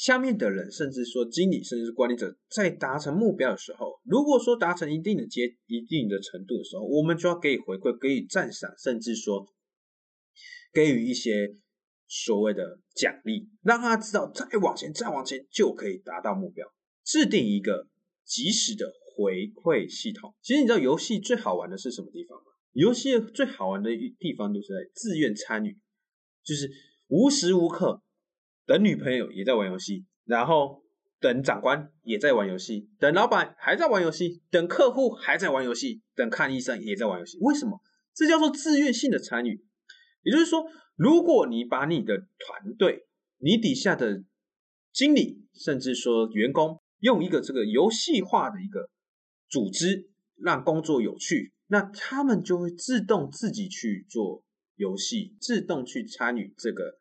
[0.00, 9.44] 下面的人，甚至说经理，甚至是管理者，在达成目标的时候，如果说达成一定的阶、一定的程度的时候，我们就要给予回馈，给予赞赏，甚至说
[10.72, 11.52] 给予一些
[12.06, 16.64] 所谓的奖励，让他知道再往前、再往前就可以达到目标。
[17.04, 17.88] 制定一个
[18.24, 20.32] 及时的回馈系统。
[20.42, 22.44] 其实你知道游戏最好玩的是什么地方吗？
[22.72, 25.76] 游戏最好玩的地方就是在自愿参与，
[26.44, 26.70] 就是
[27.08, 28.00] 无时无刻
[28.68, 30.82] 等女朋友也在玩游戏，然后
[31.20, 37.38] 等长官也在玩游戏，等老板还在玩游戏，等客户还在玩游戏，等看医生也在玩游戏。
[37.40, 37.80] 为什么？
[38.14, 39.64] 这叫做自愿性的参与。
[40.22, 43.06] 也就是说，如果你把你的团队、
[43.38, 44.22] 你底下的
[44.92, 48.90] 经理，甚至说员工，用一个这个游戏化的一个
[49.48, 54.44] 组织，让工作有趣，那他们就会自动自己去做
[54.76, 56.97] 游戏，自动去参与这个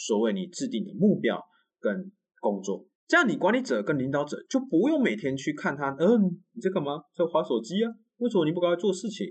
[0.00, 1.44] 所谓你制定的目标
[1.78, 2.10] 跟
[2.40, 2.86] 工作。
[3.06, 7.04] 这样，你管理者跟领导者就不用每天去看他，嗯，你在干嘛？
[7.14, 7.92] 在划手机啊？
[8.16, 9.26] 为什么你不赶快做事情？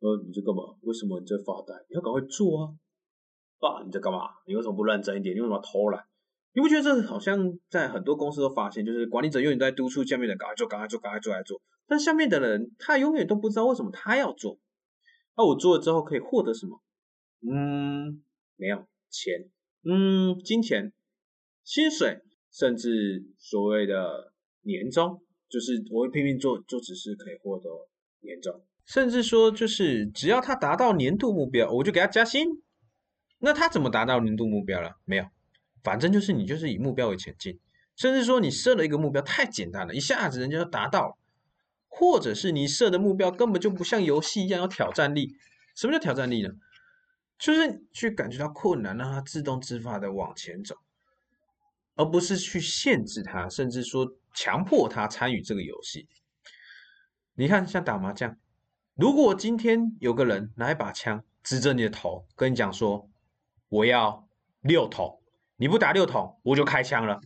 [0.00, 0.76] 呃，你在干嘛？
[0.82, 1.72] 为什么你在发呆？
[1.88, 2.74] 你要赶快做啊！
[3.58, 4.28] 爸，你在干嘛？
[4.46, 5.34] 你为什么不认真一点？
[5.34, 6.04] 你为什么偷懒？
[6.52, 7.38] 你不觉得这好像
[7.70, 14.58] 在很多公司都发现，就是管理者永远在督促下面的人赶快做、赶快做、赶快做来做，但下面的人他永远都不知道为什么他要做。
[15.36, 16.82] 那我做了之后可以获得什么？
[17.48, 18.22] 嗯，
[18.56, 18.76] 没有
[19.08, 19.48] 钱，
[19.84, 20.92] 嗯，金钱、
[21.64, 27.68] 薪水，甚至所谓的年终，就是我会拼命做，就只是可以获得
[28.20, 32.46] 年终，甚至说就是只要他达到年度目标，我就给他加薪。
[33.40, 34.92] 那他怎么达到年度目标了？
[35.04, 35.24] 没有。
[35.82, 37.58] 反正就是你就是以目标为前进，
[37.96, 41.18] 甚至说你设了一个目标太简单了，一下子人家就达到了，
[41.88, 45.34] 或者是你设的目标根本就不像游戏一样有挑战力。
[45.74, 46.50] 什么叫挑战力呢？
[47.42, 50.76] 就是去感觉到困难，让它自动自发的往前走，
[51.96, 56.08] 而不是去限制它，甚至说强迫他参与这个游戏。
[57.34, 58.38] 你看，像打麻将，
[58.94, 63.10] 如果今天有个人拿一把枪指着你的头，跟你讲说
[63.68, 64.28] ：“我要
[64.60, 65.20] 六筒。”
[65.58, 67.20] 你不打六筒，我就开枪了。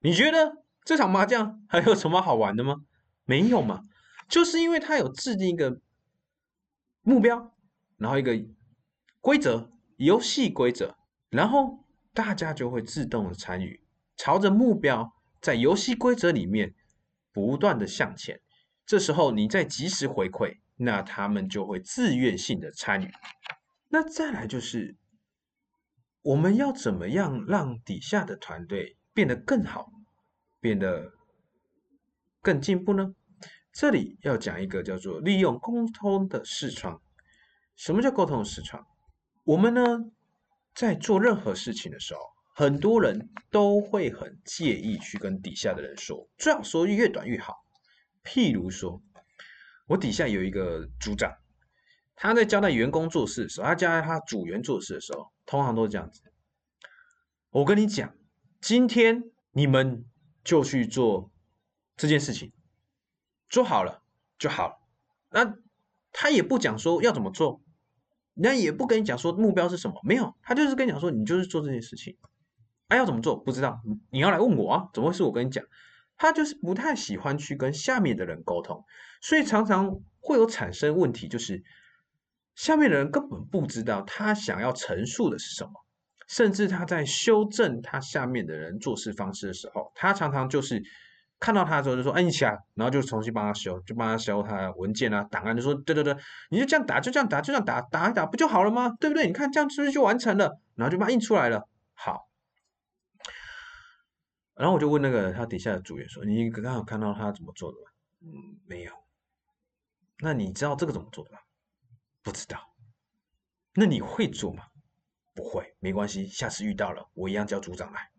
[0.00, 2.84] 你觉得这场麻将还有什么好玩的吗？
[3.24, 3.84] 没有嘛，
[4.28, 5.80] 就是因为他有制定一个
[7.02, 7.54] 目标，
[7.98, 8.34] 然后一个
[9.20, 10.96] 规则，游戏规则，
[11.28, 13.82] 然后大家就会自动的参与，
[14.16, 16.74] 朝着目标，在游戏规则里面
[17.32, 18.40] 不断的向前。
[18.84, 23.10] 这时候你再及时回馈，那他们就会自愿性的参与。
[23.88, 24.96] 那再来就是。
[26.22, 29.90] 我们要怎么样让底下的团队变得更好，
[30.60, 31.14] 变得
[32.42, 33.14] 更进步呢？
[33.72, 37.00] 这里要讲一个叫做利用沟通的视窗。
[37.74, 38.86] 什么叫沟通视窗？
[39.50, 39.82] 我们呢
[40.76, 42.20] 在做任何事情的时候，
[42.54, 47.64] 很多人都会很介意去跟底下的人说，最好说越短越好。
[48.22, 49.02] 譬如说，
[49.86, 51.36] 我底下有一个组长。
[52.14, 56.22] 他在交代员工做事的时候，他交代他组员做事的时候，通常都是这样子。
[57.48, 58.14] 我跟你讲，
[58.60, 60.04] 今天你们
[60.44, 61.32] 就去做
[61.96, 62.52] 这件事情，
[63.48, 64.04] 做好了
[64.38, 64.76] 就好了。
[65.30, 65.56] 那
[66.12, 67.60] 他也不讲说要怎么做，
[68.34, 72.16] 那也不跟你讲说目标是什么，没有，他就是跟你讲说你就是做这件事情。
[72.88, 74.88] 哎，要怎么做不知道，你要来问我啊？
[74.92, 75.64] 怎么会是我跟你讲？
[76.16, 78.84] 他就是不太喜欢去跟下面的人沟通，
[79.22, 81.62] 所以常常会有产生问题，就是
[82.54, 85.72] 下面的人根本不知道他想要陈述的是什么，
[86.28, 90.82] 甚至他在修正他下面的人做事方式的时候，他常常就是
[91.40, 96.14] 看到他之后就说：“哎，你起来！”然后就重新帮他修，就帮他修他的文件啊、档案，就说：“对对对，
[96.50, 98.94] 你就这样打，就这样打，就这样打，打一打不就好了吗？
[99.00, 99.26] 对不对？
[99.26, 100.60] 你看这样是不是就完成了？
[100.76, 101.66] 然后就把它印出来了。
[101.94, 102.28] 好。”
[104.54, 108.92] 然后我就问那个他底下的组员说：“你刚刚有看到他怎么做的吗？”“嗯，没有。
[110.22, 111.38] ”“那你知道这个怎么做的吗
[112.22, 112.60] ？”“不知道。
[113.72, 114.64] ”“那你会做吗
[115.32, 118.10] ？”“不会，没关系，下次遇到了我一样叫组长来。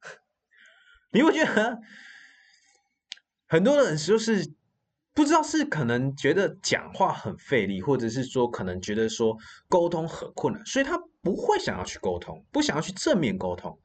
[1.12, 1.78] ”你会觉得
[3.50, 4.48] 很多人就是
[5.12, 9.36] 不知道是可能觉得讲话很费力，或者是说可能觉得说
[9.68, 13.76] 沟通很困难，所以他不会想要去沟通，不想要去正面沟通。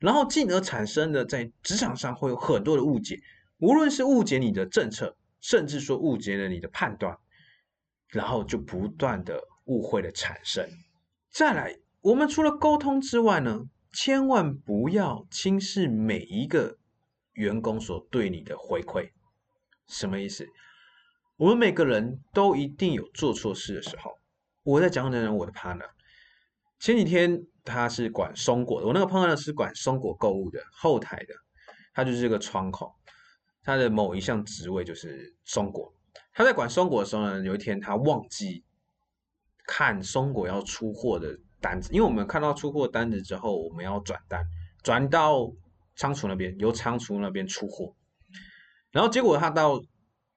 [0.00, 3.20] 然后进而产生的在职场上会有很多的误解，
[3.58, 7.16] 无论是误解你的政策，甚至说误解了你的判断，
[8.08, 10.68] 然后就不断的误会的产生。
[11.30, 16.76] 再来，我们除了沟通之外呢，千万不要轻视每一个
[17.36, 19.10] 员工所对你的回馈。
[19.86, 20.46] 什么意思？
[21.36, 24.18] 我们每个人都一定有做错事的时候。
[24.62, 25.88] 我在讲讲我的 partner。
[26.78, 31.34] 前几天他是管松果的，我那个朋友呢是管松果购物的后台的，
[31.94, 32.92] 他就是这个窗口，
[33.62, 35.92] 他的某一项职位就是松果。
[36.32, 38.64] 他在管松果的时候呢，有一天他忘记
[39.66, 44.44] 看松果要出货的单子，因为我们看到出货单子之后，我们要转单，
[44.82, 45.50] 转到
[45.96, 47.96] 仓储那边，由仓储那边出货。
[48.92, 49.82] 然后结果他到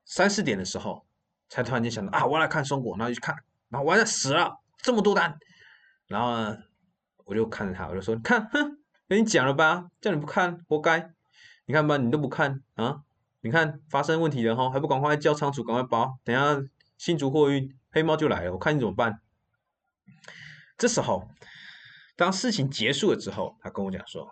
[0.05, 1.05] 三四点的时候，
[1.49, 3.35] 才突然间想到啊，我要来看松果，然后去看，
[3.69, 5.37] 然后完了死了，这么多单。
[6.07, 6.57] 然后呢，
[7.25, 11.13] 我就看着他，我就说：“看，哼，跟你讲了吧，叫你不看，活该。
[11.65, 13.03] 你看吧，你都不看啊！
[13.41, 16.59] 你看发生问题了哈，还不赶快叫仓储赶快包，等下
[16.97, 19.21] 新竹货运黑猫就来了，我看你怎么办。”
[20.77, 21.29] 这时候，
[22.15, 24.31] 当事情结束了之后，他跟我讲说：“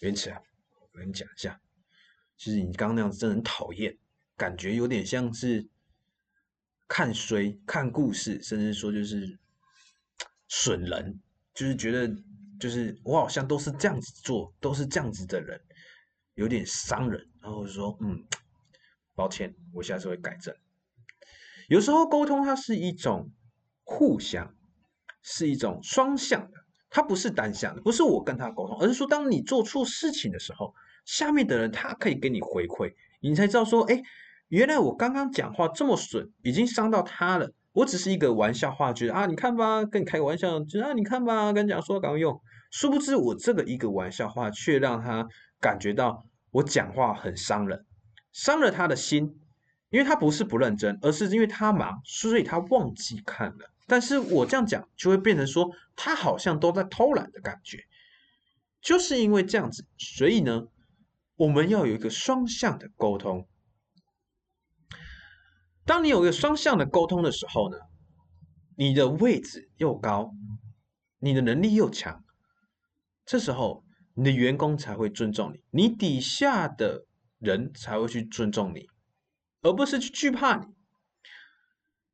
[0.00, 0.40] 元池啊，
[0.92, 1.60] 我跟你讲一下，
[2.36, 3.96] 其实你刚刚那样子真的很讨厌，
[4.36, 5.68] 感觉有点像是
[6.86, 9.38] 看衰、看故事，甚至说就是。”
[10.52, 11.20] 损人，
[11.54, 12.12] 就是觉得，
[12.58, 15.60] 就是我好像都是这样子做，都是这样子的人，
[16.34, 17.24] 有点伤人。
[17.40, 18.26] 然后说，嗯，
[19.14, 20.52] 抱歉，我下次会改正。
[21.68, 23.30] 有时候沟通它是一种
[23.84, 24.56] 互相，
[25.22, 26.59] 是一种双向的，
[26.90, 30.74] 他不是单向的，不是我跟他沟通，而是说，当你做错事情的时候，
[31.06, 34.02] 下面的人他可以给你回馈，你才知道说，哎，
[34.48, 37.52] 原来我刚刚讲话这么损，已经伤到他了。
[37.72, 42.40] 我只是一个玩笑话，觉得啊，你看吧，跟你开个玩笑，就啊，你看吧，跟你讲说赶快用。
[42.72, 45.26] 殊不知，我这个一个玩笑话，却让他
[45.60, 47.86] 感觉到我讲话很伤人，
[48.32, 49.36] 伤了他的心。
[49.90, 53.70] 因为他不是不认真，而是因为他忙，所以他忘记看了。
[53.90, 57.78] 但是我这样讲，就会变成说他好像都在偷懒的感觉。
[58.80, 60.68] 就是因为这样子，所以呢，
[61.34, 63.48] 我们要有一个双向的沟通。
[65.84, 67.76] 当你有一个双向的沟通的时候呢，
[68.76, 70.32] 你的位置又高，
[71.18, 72.24] 你的能力又强，
[73.26, 77.06] 这时候你的员工才会尊重你，你底下的
[77.40, 78.86] 人才会去尊重你，
[79.62, 80.66] 而不是去惧怕你。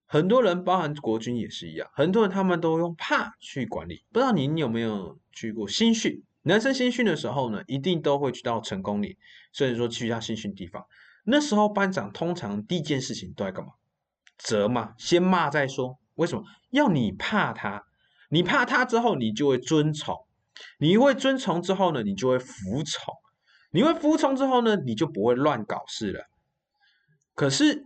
[0.06, 4.04] 很多人，包含国军也是一样，很多人他们都用怕去管理。
[4.12, 6.22] 不知道您有没有去过新训？
[6.42, 9.18] 男生新训的时候呢，一定都会去到成功里，
[9.52, 10.86] 甚至说去一下新训地方。
[11.24, 13.72] 那时候班长通常第一件事情都在干嘛？
[14.38, 15.98] 责骂，先骂再说。
[16.14, 17.82] 为什么要你怕他？
[18.30, 20.14] 你怕他之后，你就会遵从。
[20.78, 23.14] 你会遵从之后呢，你就会服从。
[23.72, 26.24] 你会服从之后呢，你就不会乱搞事了。
[27.34, 27.85] 可是，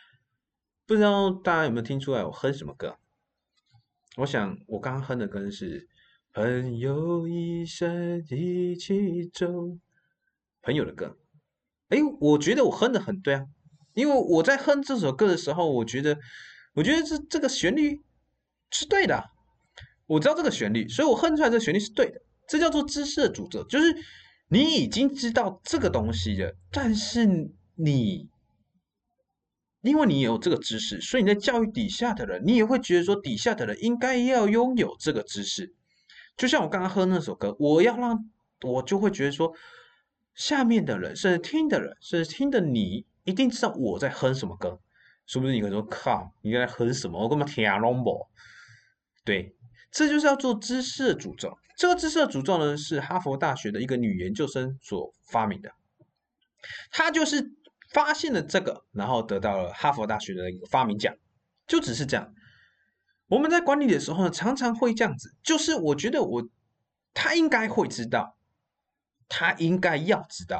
[0.91, 2.97] 不知道大家有没有听出来我哼什么歌？
[4.17, 5.87] 我想我刚刚哼的歌是
[6.33, 9.47] 朋友一生一起走，
[10.61, 11.15] 朋友的歌。
[11.87, 13.45] 哎，我觉得我哼的很对啊。
[13.93, 16.19] 因为我在哼这首歌的时候，我觉得
[16.73, 18.01] 我觉得这这个旋律
[18.69, 19.29] 是对的，
[20.07, 22.21] 我知道这个旋律，所以我哼出来这个旋律是对的。
[22.49, 23.95] 这叫做知识的诅咒，就是
[24.49, 27.25] 你已经知道这个东西了，但是
[27.75, 28.29] 你
[29.81, 35.73] 因为你有这个知识，所以你在教育底下的人，你也会觉得说底下的人应该要拥有这个知识。
[36.37, 38.29] 就像我刚刚哼那首歌，我要让
[38.61, 39.53] 我就会觉得说，
[40.33, 44.79] 下面的人甚至听的人，甚至听的你，一定知道我在哼什么歌。
[45.27, 47.21] 说不定你会说：“靠，你在哼什么？
[47.21, 48.27] 我根本听不懂。”
[49.23, 49.55] 对，
[49.91, 51.57] 这就是要做知识的诅咒。
[51.77, 55.71] 这个知识的诅咒呢，是哈佛大学的一个女研究生所发明的。
[56.91, 57.51] 她就是
[57.93, 61.13] 发现了这个，然后得到了哈佛大学的一个发明奖。
[61.67, 62.33] 就只是这样。
[63.27, 65.35] 我们在管理的时候呢，常常会这样子。
[65.41, 66.49] 就是我觉得我，
[67.13, 68.35] 他应该会知道，
[69.29, 70.59] 他应该要知道。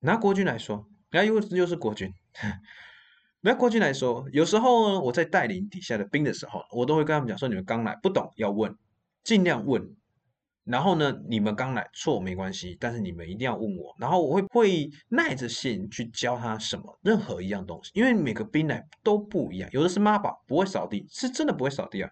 [0.00, 2.12] 拿国军来说，然后又又是国军。
[3.40, 8.76] 拿国军来说，有时候呢，我在带领底下的兵的时候，我都会跟他们讲说：你们刚来不懂要问，
[9.24, 9.96] 尽量问。
[10.70, 13.96] 然后呢，你们刚来错没关系，但是你们一定要问我。
[13.98, 22.10] 然后我会会耐着性去教他什么任何一样东西，因为每个兵来都不一样，有的是妈宝不会扫地，是真的不会扫地啊；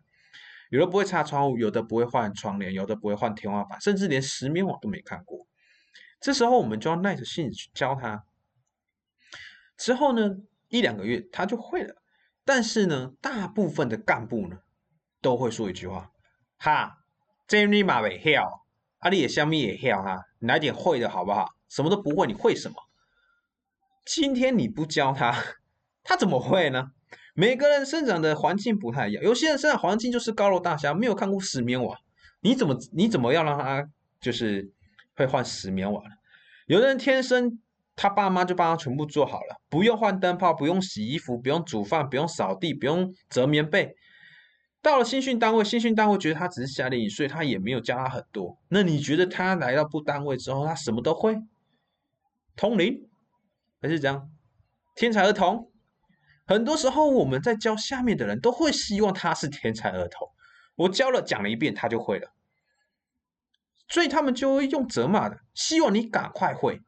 [0.70, 5.46] 有的不会擦窗户，有的不会换窗帘，有的不会换天花板，甚至连石棉网都没看过。
[6.18, 8.24] 这时候我们就要耐着性子去教他。
[9.76, 10.34] 之后呢，
[10.68, 11.94] 一两个月他就会了。
[12.42, 14.56] 但是呢，大部分的干部呢，
[15.20, 16.10] 都会说一句话：
[16.56, 17.02] 哈。
[17.46, 18.64] 这你嘛未晓，
[18.98, 21.48] 啊你也虾米也晓哈，来点会的好不好？
[21.68, 22.76] 什么都不会，你会什么？
[24.04, 25.34] 今天你不教他，
[26.02, 26.90] 他怎么会呢？
[27.34, 31.96] 每个人生长的环境不太一样，有些人生长环境就是高楼大厦，没有看过石棉瓦，
[32.40, 33.86] 你怎么你怎么要让他
[34.20, 34.72] 就是
[35.14, 36.14] 会换石棉瓦呢？
[36.66, 37.60] 有的人天生
[37.94, 43.94] 他爸妈就帮他全部做好了，不用换灯泡，不用洗衣服，不用煮饭，不用扫地，不用折棉被。
[44.86, 48.56] 到了新训单位，新训单位觉得他只是夏令营，所以他也没有教他很多。
[48.68, 51.42] 那你觉得他来到部单位之后，他什么都会？
[52.54, 53.08] 通灵
[53.82, 54.30] 还是这样？
[54.94, 55.72] 天才儿童？
[56.46, 60.28] 很多时候我们在教下面的人都会希望他是天才儿童。
[60.76, 62.30] 我教了讲了一遍，他就会了，
[63.88, 66.80] 所以他们就会用责骂的，希望你赶快会。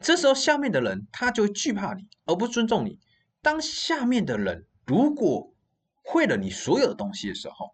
[0.00, 2.98] 这时候下面的人他就会惧怕你，而不尊重你。
[3.40, 5.53] 当下面的人如果
[6.04, 7.70] 会了你所有的东西的时候，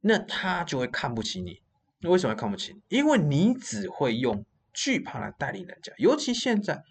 [0.00, 1.60] 那他就会看不起你。
[2.00, 2.80] 那为什么会看不起你？
[2.96, 5.92] 因为你只会用惧怕来带领人家。
[5.98, 6.82] 尤其现在，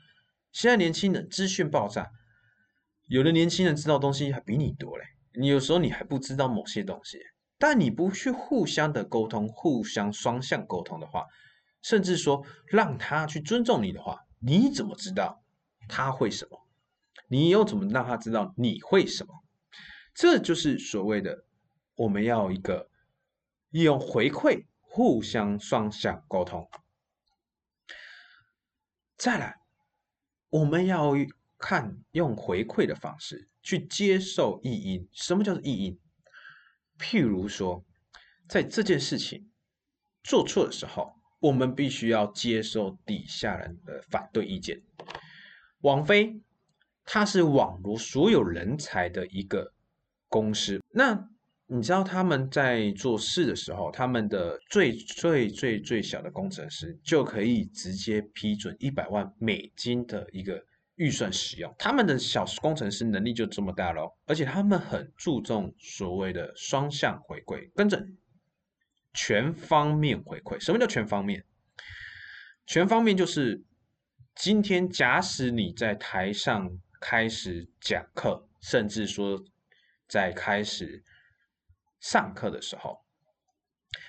[0.52, 2.12] 现在年轻人资讯爆炸，
[3.06, 5.06] 有的年轻人知道东西还比你多嘞。
[5.40, 7.20] 你有时候你还不知道某些东西，
[7.58, 11.26] 但你不去互相的沟通，互相双向沟通的话，
[11.82, 15.42] 甚至说让他去尊重你的话，你怎么知道
[15.88, 16.68] 他会什么？
[17.30, 19.34] 你又怎么让他知道你会什么？
[20.18, 21.46] 这就是所谓的，
[21.94, 22.90] 我们要一个
[23.70, 26.68] 利用回馈互相双向沟通。
[29.16, 29.60] 再来，
[30.50, 31.12] 我们要
[31.60, 35.08] 看用回馈的方式去接受意音。
[35.12, 36.00] 什么叫做意音？
[36.98, 37.86] 譬如说，
[38.50, 39.52] 在这件事情
[40.24, 44.82] 做错的时候，我们必须要接受底下人的反对意见。
[45.82, 46.42] 王菲，
[47.04, 49.76] 她是网罗所有人才的一个。
[50.30, 51.30] 公司，那
[51.70, 60.64] 你知道他们在做事的时候，他们的最最最最小的工程师就可以直接批准一百万美金的一个
[60.96, 61.74] 预算使用。
[61.78, 68.02] 他们的小工程师能力就这么大喽，而且他们很注重所谓的双向回馈，跟着
[69.14, 70.58] 全方面回馈。
[70.60, 71.44] 什么叫全方面？
[72.66, 73.62] 全方面就是
[74.36, 79.44] 今天假使你在台上开始讲课，甚至说。
[80.08, 81.04] 在开始
[82.00, 82.98] 上课的时候，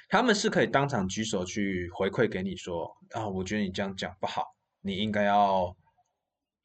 [0.09, 4.45] 他们是可以当场举手去回馈给你说啊，我觉得你这样讲不好，
[4.81, 5.77] 你应该要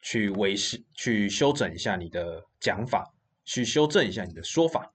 [0.02, 3.14] 去维持、去修整一下你的讲法，
[3.46, 4.94] 去修正一下你的说法。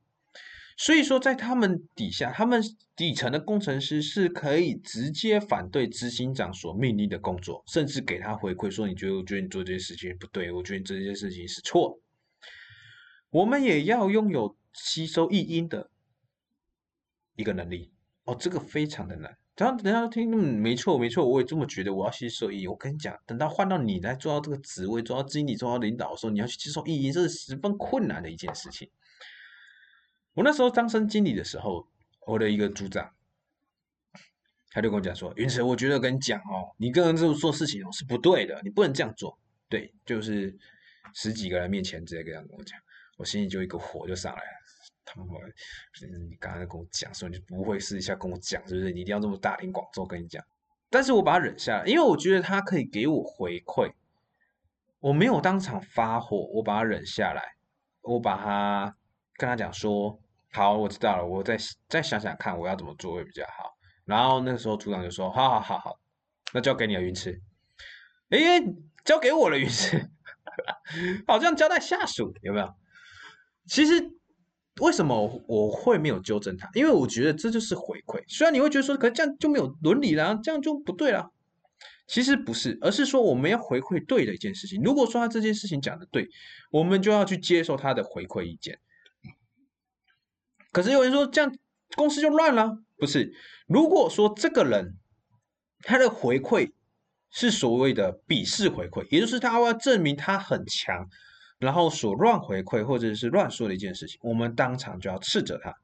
[0.76, 2.62] 所以说，在他们底下，他们
[2.94, 11.98] 底层的工程师是可以直接反对执行长所命令的工作，甚至给他回馈说，你觉得我觉得你做这件事情不对，我觉得你这件事情是错。
[13.30, 15.90] 我们也要拥有吸收异音的
[17.36, 17.92] 一个能力
[18.24, 19.36] 哦，这个非常的难。
[19.54, 21.92] 等下，等下听，嗯，没错，没错，我也这么觉得。
[21.92, 28.88] 我要吸收异音，我跟你讲，等到换到你来做到这个职位，做到经理，做到领导的时候，你要去接受异音，这是十分困难的一件事情。
[30.34, 31.88] 我那时候当升经理的时候，
[32.26, 33.12] 我的一个组长，
[34.70, 39.36] 他就跟我讲说：“云晨，我觉得跟你讲哦，你跟人这么做事情是不对的，你不能这样做。”
[39.68, 40.56] 对，就是
[41.14, 42.78] 十几个人面前直接这样跟我讲。
[43.18, 44.50] 我心里就一个火就上来了。
[45.04, 45.34] 他妈，
[46.28, 48.92] 你刚才跟我讲说你不会试一下跟我讲，是不是？
[48.92, 50.42] 你一定要这么大庭广众跟你讲？
[50.90, 53.92] 但是我把它忍下来，因为我觉得他可以给我回馈。
[55.00, 57.56] 我没有当场发火，我把它忍下来，
[58.02, 58.96] 我把它
[59.36, 60.18] 跟他讲说
[60.52, 61.56] ：“好，我知道了，我再
[61.88, 66.00] 再想想看，我要怎么做会比较好。”然后那时候组长就说：“好好好好，
[66.52, 67.40] 那交给你了，云池。”
[68.30, 68.38] 哎，
[69.04, 70.10] 交给我了，云池，
[71.26, 72.74] 好像交代下属有没有？
[73.68, 74.10] 其实
[74.80, 76.68] 为什么我会没有纠正他？
[76.74, 78.22] 因为我觉得这就是回馈。
[78.26, 81.30] 虽然你会觉得说，可是这样就没有伦理了，这样就不对了。
[82.06, 84.80] 其实不是，而是说我们要回馈对的一件事情。
[84.82, 86.28] 如果说他这件事情讲的对，
[86.70, 88.78] 我们就要去接受他的回馈意见。
[90.72, 91.54] 可是有人说这样
[91.96, 93.34] 公司就乱了，不是？
[93.66, 94.96] 如果说这个人
[95.80, 96.72] 他的回馈
[97.30, 101.10] 是所谓的鄙视回馈，也就是他要证明他很强，
[101.58, 105.74] 然后所乱回馈或者是乱说的一件事情，我们当场就要斥责他。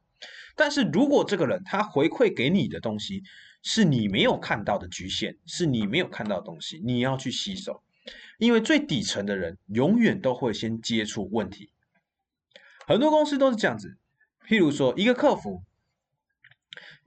[0.57, 3.23] 但是如果这个人他回馈给你的东西，
[3.63, 7.83] 是你没有看到的局限，是你没有看到的东西，你要去吸收。
[8.39, 11.71] 因为最底层的人永远都会先接触问题，
[12.87, 13.97] 很多公司都是这样子。
[14.47, 15.63] 譬如说，一个客服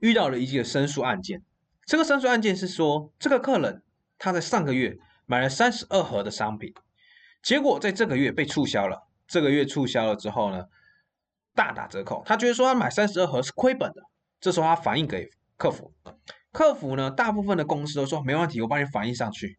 [0.00, 1.42] 遇到了一个申诉案件，
[1.86, 3.82] 这个申诉案件是说，这个客人
[4.18, 6.74] 他在上个月买了三十二盒的商品，
[7.42, 9.06] 结果在这个月被促销了。
[9.26, 10.64] 这个月促销了之后呢，
[11.54, 14.02] 大打折扣，他觉得说他买三十二盒是亏本的。
[14.40, 15.92] 这时候他反映给客服。
[16.50, 19.58] 客服呢，大部分的公司都说没问题，我帮你反映上去。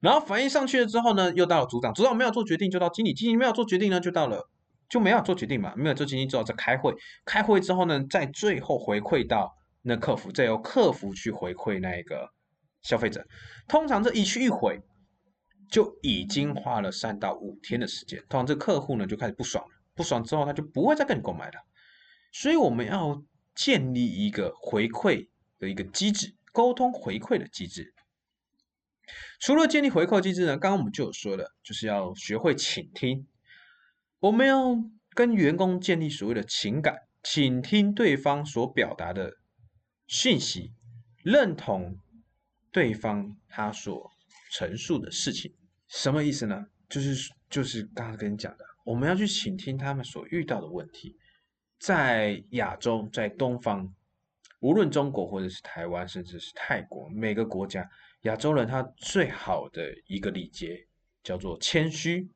[0.00, 4.48] 然后反映上去了之后呢，又到了组长，组长没有做决定，就到经理，经理没有做决定呢，就到了
[4.88, 6.94] 就没有做决定嘛，没有做决定之后再开会，
[7.26, 12.30] 开会之后呢，再最后回馈到那客服，再由客服去回馈那个
[12.80, 13.26] 消费者。
[13.68, 14.80] 通常这一去一回，
[15.70, 18.18] 就已经花了三到五天的时间。
[18.28, 21.60] 通常这客户呢就开始不爽了，不爽之后他就不会再跟你购买了。
[22.32, 23.22] 所以我们要
[23.54, 26.34] 建立一个回馈的一个机制。
[26.52, 27.94] 沟通回馈的机制，
[29.38, 33.28] 除了建立回馈机制呢，刚刚我们就有说了，就是要学会倾听。
[34.18, 34.76] 我们要
[35.14, 39.34] 跟员工建立所谓的情感，倾听对方所表达的
[40.08, 40.72] 讯息，
[41.22, 41.96] 认同
[42.72, 44.10] 对方他所
[44.50, 45.54] 陈述的事情。
[45.90, 46.66] 什么意思呢？
[46.88, 51.16] 就是就是刚刚跟你讲的，我们要去倾听他们所遇到的问题，
[51.78, 53.92] 在亚洲，在东方。
[54.60, 57.88] 无论中国或者是台湾，甚至是泰国，每个国家
[58.22, 60.86] 亚洲人他最好的一个礼节
[61.22, 62.28] 叫做谦虚。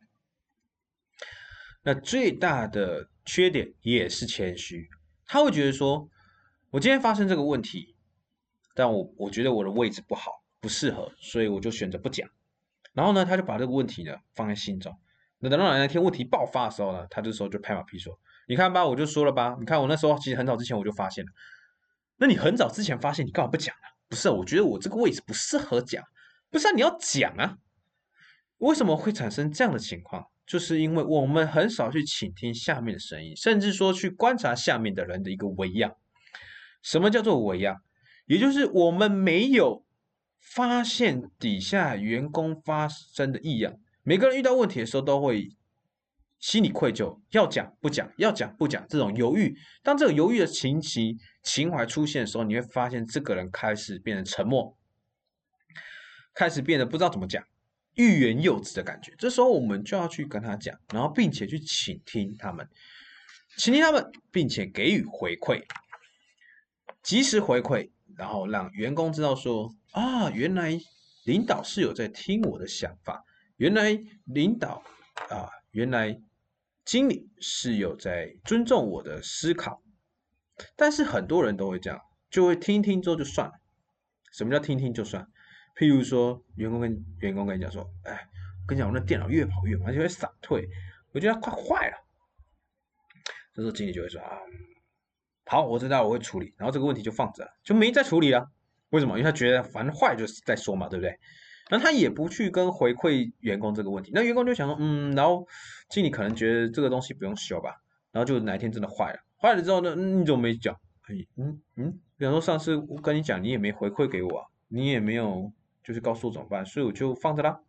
[1.82, 4.88] 那最大的缺点也是谦虚，
[5.26, 6.09] 他会觉得说，
[6.70, 7.94] 我今天发生这个问题，
[8.74, 12.28] 但我我觉得我的位置不好，不适合，所以我就选择不讲。
[12.95, 14.97] 然后呢，他就把这个问题呢放在心中。
[15.40, 18.18] 那等到哪一天问题爆发的时候呢，他这时候就拍马屁说
[18.49, 21.30] ：“你看吧，我就说了吧，你看我那时候其实很早之前我就发现了。”
[22.16, 23.92] 那你很早之前发现，你干嘛不讲啊？
[24.09, 26.03] 不是，我觉得我这个位置不适合讲。
[26.51, 27.59] 不是啊，你要讲啊！
[28.59, 30.28] 为什么会产生这样的情况？
[30.47, 35.97] 就是因为我们很少去倾听下面的声音，甚至说去观察下面的人的一个微样。
[36.82, 37.82] 什么叫做微样？
[38.26, 39.84] 也就是我们没有
[40.45, 43.76] 发现底下员工发生的异样。
[44.03, 45.57] 每个人遇到问题的时候，都会。
[46.40, 49.57] 心里愧疚，要讲不讲，要讲不讲，这种犹豫。
[49.82, 54.76] 当这个犹豫的情形情怀出现的时候，你会发现这个人开始变得沉默，
[56.34, 57.42] 开始变得不知道怎么讲，
[57.95, 59.14] 欲言又止的感觉。
[59.16, 62.68] 这时候我们就要去跟他讲，然后并且去倾听他们，
[63.57, 65.64] 倾听他们，并且给予回馈，
[67.03, 70.79] 及时回馈，然后让员工知道说啊，原来
[71.25, 73.25] 领导是有在听我的想法，
[73.57, 74.83] 原来领导
[75.31, 76.21] 啊，原来。
[76.87, 79.83] 经理是有在尊重我的思考，
[80.77, 81.99] 但是很多人都会这样，
[82.29, 83.55] 就会听听之后就算了。
[84.33, 85.27] 什么叫听听就算？
[85.79, 90.69] 譬如说，员工跟员工跟你讲说：“哎，我跟你讲，我那电脑越跑越慢，就会闪退，
[91.12, 91.97] 我觉得它快坏了。”
[93.57, 94.37] 这时候经理就会说：“啊，
[95.47, 98.51] 好，我知道，我会处理。”然后这个问题就放着了，就没再处理了。
[98.90, 99.18] 为什么？
[99.18, 101.18] 因为他觉得反正坏就是再说嘛，对不对？
[101.70, 105.47] 那他也不去跟回馈员工这个问题，那员工就想说，嗯，然后
[105.88, 107.80] 经理可能觉得这个东西不用修吧，
[108.12, 110.78] 然后就哪一天真的坏了，坏了之后呢，你怎么没讲？
[111.09, 115.51] 哎，嗯嗯，比方说上次我跟你讲，你也没回馈给我，你也没有
[115.82, 117.61] 就是告诉我怎么办，所以我就放着啦。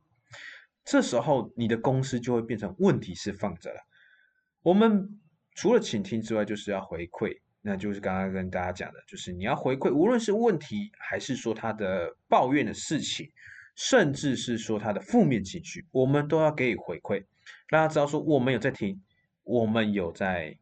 [0.84, 3.80] 这时候你的公司就会变成问题是放着了。
[4.62, 5.20] 我们
[5.54, 13.28] 除了倾听之外，就是要回馈，那就是刚刚跟大家讲的，就是你要回馈，无论是问题还是说他的抱怨的事情。
[13.78, 17.26] 甚至是说他的负面情绪，我们都要给予回馈，
[17.68, 19.04] 让他知道说我们有在听，
[19.44, 20.58] 我们有在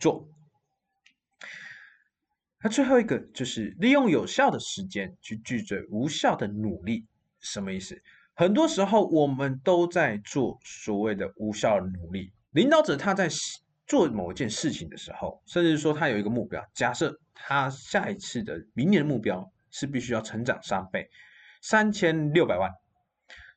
[0.00, 0.28] 做。
[2.60, 7.06] 那最后一个就是利用有效的时间去拒绝无效的努力，
[7.38, 8.02] 什么意思？
[8.34, 12.32] 很多时候我们都在做所谓的无效努力。
[12.50, 13.28] 领导者他在
[13.90, 21.10] 做某一件事情的时候，甚至说他有一个目标，假设他下一次的明年的目标是必须要成长三倍，
[21.60, 22.70] 三千六百万，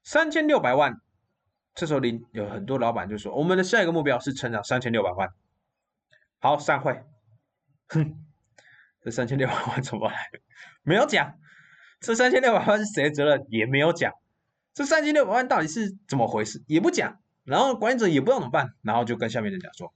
[0.01, 0.95] 三千六百万。
[1.75, 5.29] 这时候领有很多老板就说，我们的下一个目标是成长三千六百万。
[6.39, 7.03] 好，散会。
[7.89, 8.15] 哼。
[9.03, 10.15] 这三千六百万怎么来？
[10.81, 11.37] 没有讲。
[11.99, 13.45] 这三千六百万是谁的责任？
[13.49, 14.11] 也没有讲。
[14.73, 16.63] 这三千六百万到底是怎么回事？
[16.65, 17.19] 也不讲。
[17.43, 19.93] 然后管理者也不知道怎么办，然后就跟下面的人讲说：“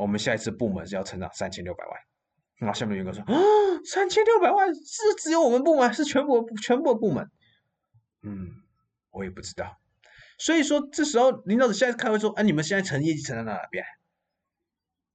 [0.00, 2.00] 我们下一次部门是要成长三千六百万。”
[2.58, 3.34] 然后下面员工说：“啊，
[3.84, 7.30] 三千六百万是只有我们部门，是全部全部部门？”
[8.22, 8.48] 嗯，
[9.10, 9.78] 我也不知道。
[10.38, 13.84] 所以说，这时候领导者下次开会说：“哎，你们现在成业绩成长到哪边？”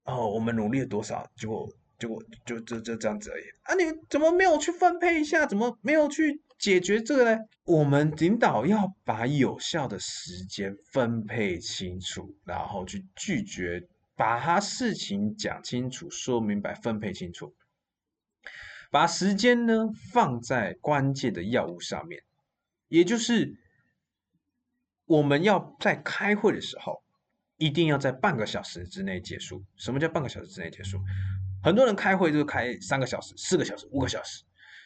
[0.05, 1.29] 哦，我们努力了多少？
[1.35, 1.67] 结果。
[1.97, 3.73] 结果就就就这样子而已啊！
[3.75, 5.45] 你怎么没有去分配一下？
[5.45, 7.39] 怎么没有去解决这个呢？
[7.63, 13.81] 我们领导要把有效的时间分配清楚，然后去拒绝
[14.15, 17.53] 把他事情讲清楚、说明白、分配清楚，
[18.89, 22.23] 把时间呢放在关键的药物上面，
[22.87, 23.57] 也就是
[25.05, 27.03] 我们要在开会的时候，
[27.57, 29.63] 一定要在半个小时之内结束。
[29.75, 30.99] 什么叫半个小时之内结束？
[31.61, 34.43] 很多人开会就开三个小时、四个小时、五个小时。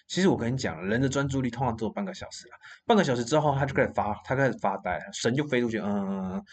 [0.07, 2.53] 其实我跟你讲，人的专注力通常只有半个小时了。
[2.85, 5.77] 半个小时之后，他就开始发，他开始发呆，神就飞出去。
[5.77, 6.43] 嗯，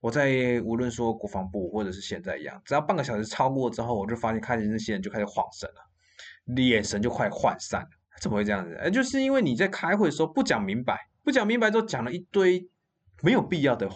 [0.00, 7.88] 我在无论说国防部或者是现在一样，只要半个小时超过之后，我就发现开始那些人就开始晃神了，眼神就快涣散了。
[8.20, 8.74] 怎么会这样子？
[8.76, 12.68] 哎，就是因为你在开会的时候不讲明白，不讲明白之后讲了一堆
[13.22, 13.90] 没有必要的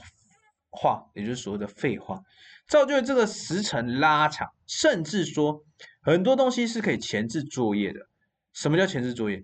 [0.70, 2.20] 话，也就是所谓的废话。
[2.68, 5.64] 造就了这个时程拉长，甚至说
[6.02, 8.00] 很多东西是可以前置作业的。
[8.52, 9.42] 什么叫前置作业？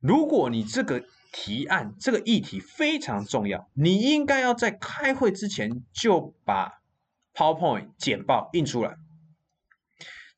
[0.00, 6.82] 如果你这个提案、这个议题非常重要，你应该要在开会之前就把
[7.34, 8.96] PowerPoint 简报印出来，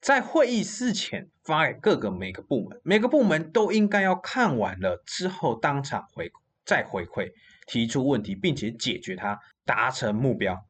[0.00, 6.30] 在会议事前发给各个每个部门，每个部门都应该要看完了之后当场回
[6.64, 7.32] 再回馈，
[7.66, 10.64] 提出问题，并且解决它，达成目标。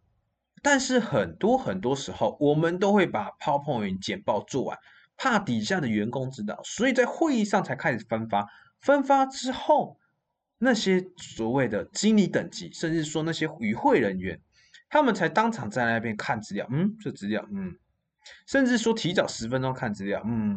[0.63, 4.79] 但是很多很多时候，我们都会把 PowerPoint 简报做完，
[5.19, 8.49] 怕底下的员工知道，所以在会议上才开始分发。
[8.81, 9.99] 分发之后，
[10.65, 14.41] 那些所谓的经理等级，甚至说那些与会人员，
[14.89, 16.67] 他们才当场在那边看资料。
[16.71, 17.77] 嗯，这资料，嗯，
[18.47, 20.23] 甚至说提早十分钟看资料。
[20.25, 20.57] 嗯，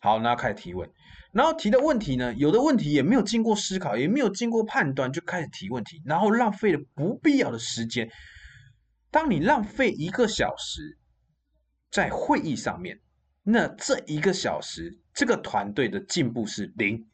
[0.00, 0.88] 好，那开始提问。
[1.30, 8.10] 然后提的问题呢，有的问题也没有经过思考，也没有经过判断，就开始提问题，然后浪费了不必要的时间。
[9.10, 10.98] 当你浪费一个小时
[11.90, 12.98] 在会议上面，
[13.42, 17.06] 那这一个小时这个团队的进步是零，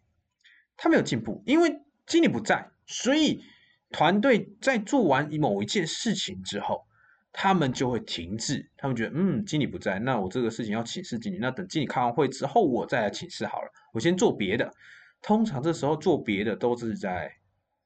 [0.77, 1.73] 他没有进步，因为
[2.09, 3.45] 经理不在，所以
[3.91, 6.85] 团队在做完某一件事情之后，
[7.33, 14.69] 他们就会停滞，他们觉得嗯，经理不在，那我这个事情要请示经理，那等经理开完会之后，我再来请示好了，我先做别的。
[15.23, 17.31] 通常这时候做别的都是在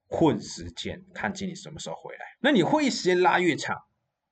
[0.06, 2.20] 混时间，看经理什么时候回来。
[2.40, 3.76] 那你会议时间拉越长。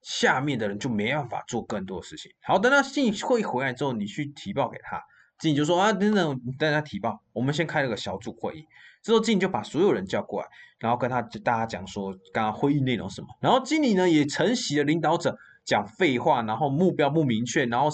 [0.03, 2.33] 下面的人就没办法做更多事情。
[2.41, 4.99] 好，等到经理会回来之后，你去提报给他，
[5.41, 7.23] 经理就说啊，等等，大家提报。
[7.33, 8.67] 我们先开了个小组会议，
[9.03, 13.29] 之后经理就把所有人叫过来，然后跟他大家讲说刚刚会议内容什么。
[13.41, 17.89] 然后经理呢也承袭了领导者讲废话，然后目标不明确，然后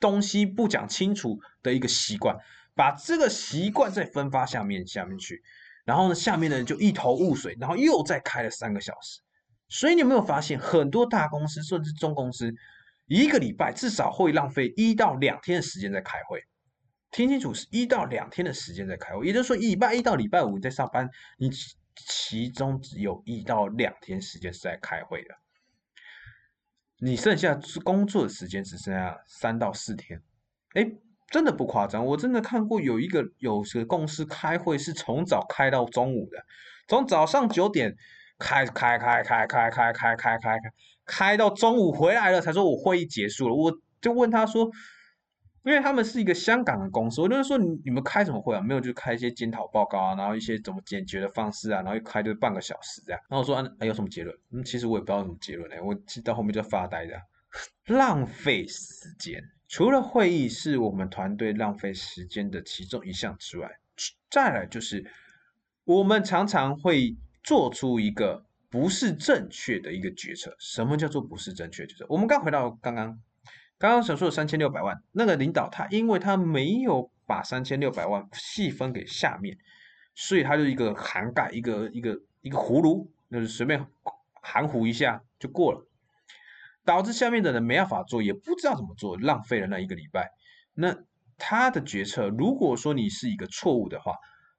[0.00, 2.34] 东西不讲清楚的一个习惯，
[2.74, 5.42] 把这个习惯再分发下面下面去。
[5.84, 9.20] 然后呢，下面的人就一头雾水，然后又再开了三个小时。
[9.68, 12.52] 所以你有没有发现，很多大公司甚至中公司，
[13.06, 16.42] 一个礼拜至少会浪费一到两天的时间在开会。
[17.10, 21.08] 听清楚，是一到两天的时间在开会，也就是说，礼拜一到礼拜五在上班，
[21.38, 21.50] 你
[21.96, 25.34] 其中只有一到两天时间是在开会的，
[26.98, 30.22] 你剩下工作的时间只剩下三到四天。
[30.74, 30.90] 哎，
[31.28, 36.44] 真的不夸张，我真的看过有一个有个公司开会是从早开到中午的，
[36.88, 37.96] 从早上九点。
[38.42, 40.58] 开开开开开开开开开开，
[41.04, 43.54] 开到中午回来了才说我会议结束了。
[43.54, 44.66] 我就问他说，
[45.64, 48.60] 因为他们是一个香港的公司，我就说你你们开什么会啊？
[48.60, 53.20] 没有就开一些检讨报告啊，然后一些怎么解决的方式啊，然后一开就半个小时这样。
[53.28, 54.36] 然后我说啊，有什么结论？
[54.50, 55.94] 嗯，其实我也不知道什么结论呢，我
[56.24, 57.14] 到后面就发呆的，
[57.94, 59.42] 浪费时间。
[59.68, 63.70] 除了会议是我们团队浪费时间的其中一项之外，
[64.30, 65.04] 再来就是
[65.84, 67.16] 我们常常会。
[67.42, 70.54] 做出一个不是正确的一个决策。
[70.58, 72.04] 什么叫做不是正确决策？
[72.06, 73.18] 我们刚回到刚刚
[73.80, 79.56] 刚刚所说的三千六百万，那个领导他因为他没有把三千六百万细分给下面，
[80.14, 83.86] 所以他就一个涵盖一个一个一个葫芦，就是随便
[84.42, 85.86] 含糊一下就过了，
[86.84, 90.30] 导致下面的人没办法做，也不知道怎么做，浪费了那一个礼拜。
[90.74, 90.94] 那
[91.38, 94.14] 他的决策，如果说你是一个错误的话，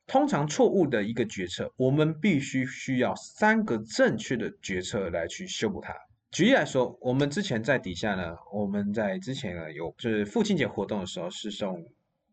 [0.07, 5.93] 通常错误的一个决策，我们必须需要三个正确的决策来去修补它。
[6.31, 11.85] 举例来说，我们之前在底下呢，我们在之前呢有就是父亲节活动的时候是送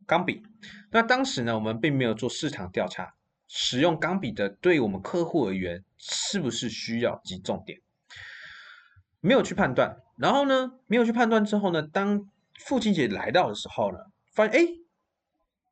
[0.07, 0.43] 钢笔，
[0.91, 3.13] 那当时呢我们并没有做市场调查，
[3.49, 7.81] 使用钢笔的对我们客户而言是不是需要及重点，
[9.21, 9.97] 没有去判断。
[10.17, 12.31] 然后呢，没有去判断之后呢，当
[12.61, 13.99] 父亲节来到的时候呢，
[14.33, 14.69] 发现哎，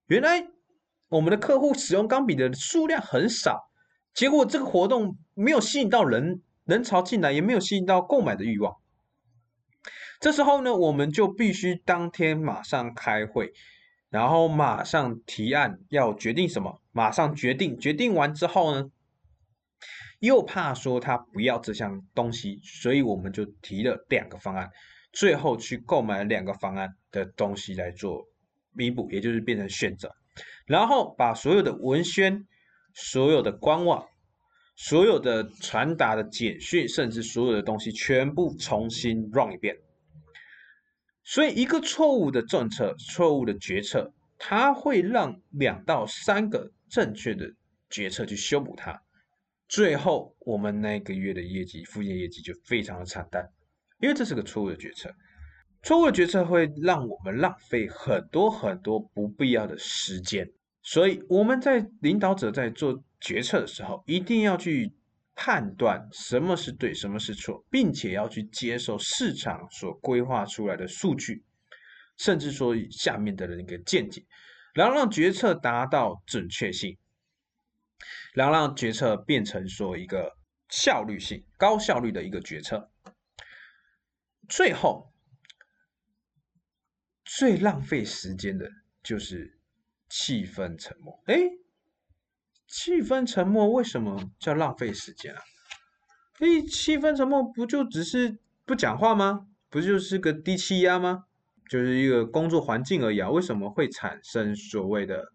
[0.06, 0.48] 原来。
[1.08, 3.70] 我们的客户使用钢笔的数量很少，
[4.12, 8.76] 结果这个活动没有吸引到人人潮进来，也没有吸引到购买的欲望。
[10.20, 13.52] 这时候呢，我们就必须当天马上开会，
[14.10, 17.78] 然后马上提案要决定什么，马上决定。
[17.78, 18.90] 决定完之后呢，
[20.18, 24.70] 又怕说他不要这项东西，所以我们就提了两个方案，
[25.12, 28.26] 最后去购买两个方案的东西来做
[28.72, 30.10] 弥补，也就是变成选择。
[30.66, 32.46] 然后把所有的文宣、
[32.94, 34.04] 所有的官网、
[34.76, 39.74] 所有的传达的简讯，甚至所有的东西全部重新 run 一遍。
[41.24, 47.50] 所以，一个错误的政策、错误的决策，它会让两到三个正确的
[47.90, 49.02] 决策去修补它。
[49.66, 53.44] 最后，我们那个月的业绩、副业业绩就非常的惨淡，
[53.98, 55.12] 因为这是个错误的决策。
[55.82, 60.48] 错误的决策会让我们浪费很多很多不必要的时间，
[60.82, 64.94] 所以我们在领导者在做决策的时候，一定要去
[65.34, 71.44] 判断什么是对，什么是错，并且要去接受市场所规划出来的数据，
[72.16, 74.24] 甚至说下面的人一个见解，
[74.74, 76.96] 然后让决策达到准确性，
[78.34, 80.36] 然后让决策变成说一个
[80.68, 82.90] 效率性、高效率的一个决策，
[84.48, 85.12] 最后。
[87.28, 88.70] 最浪费时间的
[89.02, 89.58] 就是
[90.08, 91.20] 气氛沉默。
[91.26, 91.36] 哎，
[92.66, 95.40] 气氛沉默为什么叫浪费时间啊？
[96.38, 99.46] 哎，气氛沉默不就只是不讲话吗？
[99.68, 101.24] 不就是个低气压吗？
[101.68, 103.30] 就是一个工作环境而已啊。
[103.30, 105.32] 为什么会产生所谓的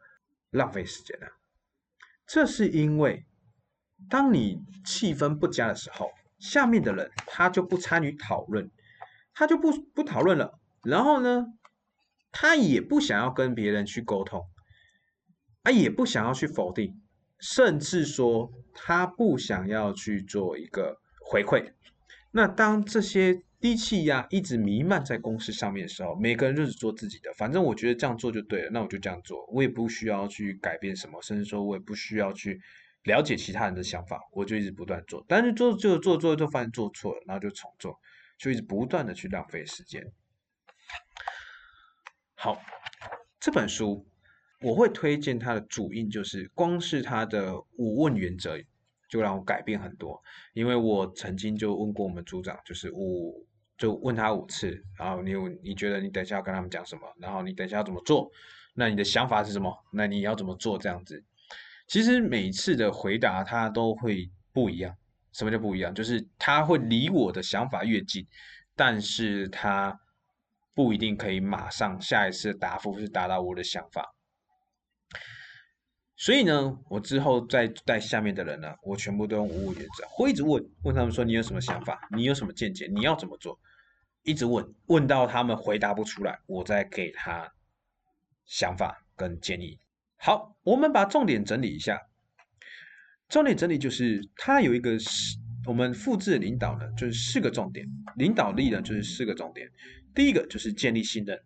[0.51, 1.27] 浪费时间呢？
[2.25, 3.25] 这是因为
[4.09, 8.69] 当你气氛不佳的时候，下面的人他就不参与讨论，
[9.33, 10.59] 他就不不讨论了。
[10.83, 11.45] 然后呢？
[12.33, 14.47] 他也不想要跟别人去沟通，
[15.63, 17.00] 啊，也不想要去否定，
[17.41, 21.73] 甚至说他不想要去做一个回馈。
[22.31, 32.61] 那当这些低气压一直弥漫在公司上面的时候，每个人就是做自己的，反正我觉得这样做就对了，那我就这样做，我也不需要去改变什么，甚至说我也不需要去
[33.03, 35.25] 了解其他人的想法，我就一直不断做。
[35.27, 37.99] 但是做做做做就发现做错了，然后就重做，
[38.37, 40.03] 就一直不断的去浪费时间。
[42.35, 42.59] 好，
[43.39, 44.07] 这本书
[44.61, 48.57] 我会推荐它的主因就是，光是它的五问原则
[49.09, 50.21] 就让我改变很多。
[50.53, 53.45] 因为我曾经就问过我们组长，就是五
[53.77, 55.33] 就问他五次，然后你
[55.63, 57.01] 你觉得你等一下要跟他们讲什么？
[57.19, 58.31] 然后你等一下要怎么做？
[58.73, 59.75] 那你的想法是什么？
[59.91, 60.77] 那你要怎么做？
[60.77, 61.23] 这样子，
[61.87, 64.95] 其实每次的回答他都会不一样。
[65.33, 65.93] 什么叫不一样？
[65.93, 68.25] 就是他会离我的想法越近，
[68.75, 69.99] 但是他。
[70.73, 74.15] 不一定可以马上下一次答复是达到我的想法，
[76.21, 83.59] 所以呢，我之后再带下面的人呢，我全部都用五五原则，会一直问问他们说你有什么想法，你有什么见解，你要怎么做，
[84.21, 87.51] 一直问问到他们回答不出来，我再给他
[88.45, 89.79] 想法跟建议。
[90.17, 91.99] 好，我们把重点整理一下，
[93.27, 97.83] 重点整理就是它有一个是我们复制领导呢，就是四个重点，
[98.15, 99.67] 领导力呢就是四个重点。
[100.13, 101.41] 第一个就是建立信任，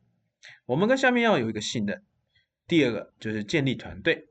[0.66, 2.04] 我们跟下面要有一个信任。
[2.68, 4.28] 第二个就是建立团队，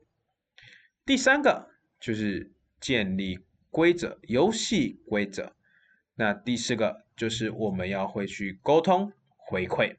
[1.05, 3.39] 第三个就是建立
[3.69, 5.55] 规则，游戏规则。
[6.15, 9.97] 那第四个就是我们要会去沟通回馈。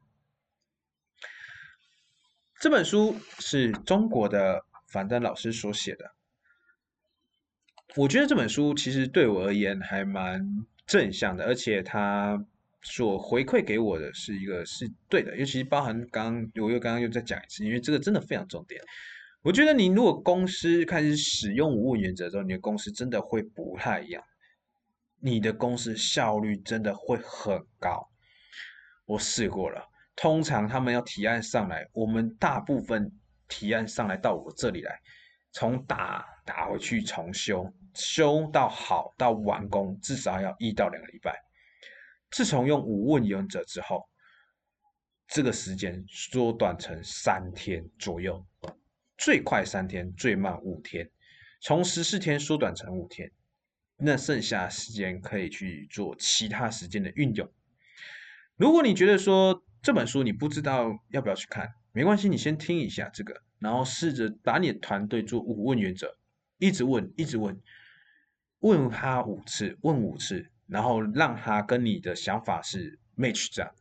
[2.60, 6.12] 这本书是中国的樊登老师所写的，
[7.96, 12.44] 我觉得这本书其实对我而言还蛮正向的，而且它。
[12.82, 18.80] 所回馈给我的是一个是对的，尤其包含刚刚我又刚刚又再讲一次，因为这个真的非常重点。
[19.46, 24.20] 我觉得你如果公司开始使用无问原则之后，你的公司真的会不太一样。
[25.20, 28.04] 你的公司效率真的会很高。
[29.04, 29.80] 我试过了，
[30.16, 33.08] 通常他们要提案上来，我们大部分
[33.46, 34.98] 提案上来到我这里来，
[35.52, 41.38] 从打打回去重修，修到好到完工，至少要一到两个礼拜。
[42.32, 44.02] 自从用五问原则之后，
[45.28, 48.44] 这个时间缩短成三天左右，
[49.16, 51.10] 最快三天，最慢五天，
[51.60, 53.30] 从十四天缩短成五天。
[53.98, 57.50] 那剩下时间可以去做其他时间的运用。
[58.56, 66.14] 如果你觉得说这本书你不知道要不要去看，没关系，你先听一下这个，然后试着把你的团队做五问原则，
[66.58, 67.58] 一直问，一直问，
[68.58, 73.74] 问他五次，问五次，然后让他跟你的想法是 match 这样，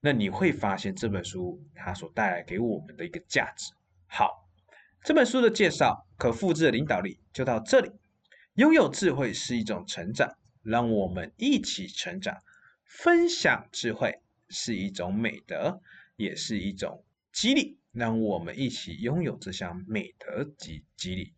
[0.00, 3.74] 那你会发现这本书它所带来给我们的一个价值。
[4.06, 4.39] 好，
[5.02, 7.90] 这本书的介绍，可复制的领导力就到这里。
[8.54, 10.30] 拥有智慧是一种成长，
[10.62, 12.36] 让我们一起成长。
[12.84, 15.80] 分享智慧是一种美德，
[16.16, 21.32] 也是一种激励，让我们一起拥有这项美德及激励。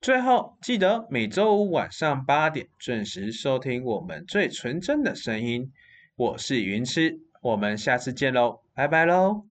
[0.00, 5.70] 最后，记得每周五晚上八点准时收听我们最纯真的声音。
[6.16, 9.46] 我是云痴，我们下次见喽，拜拜喽。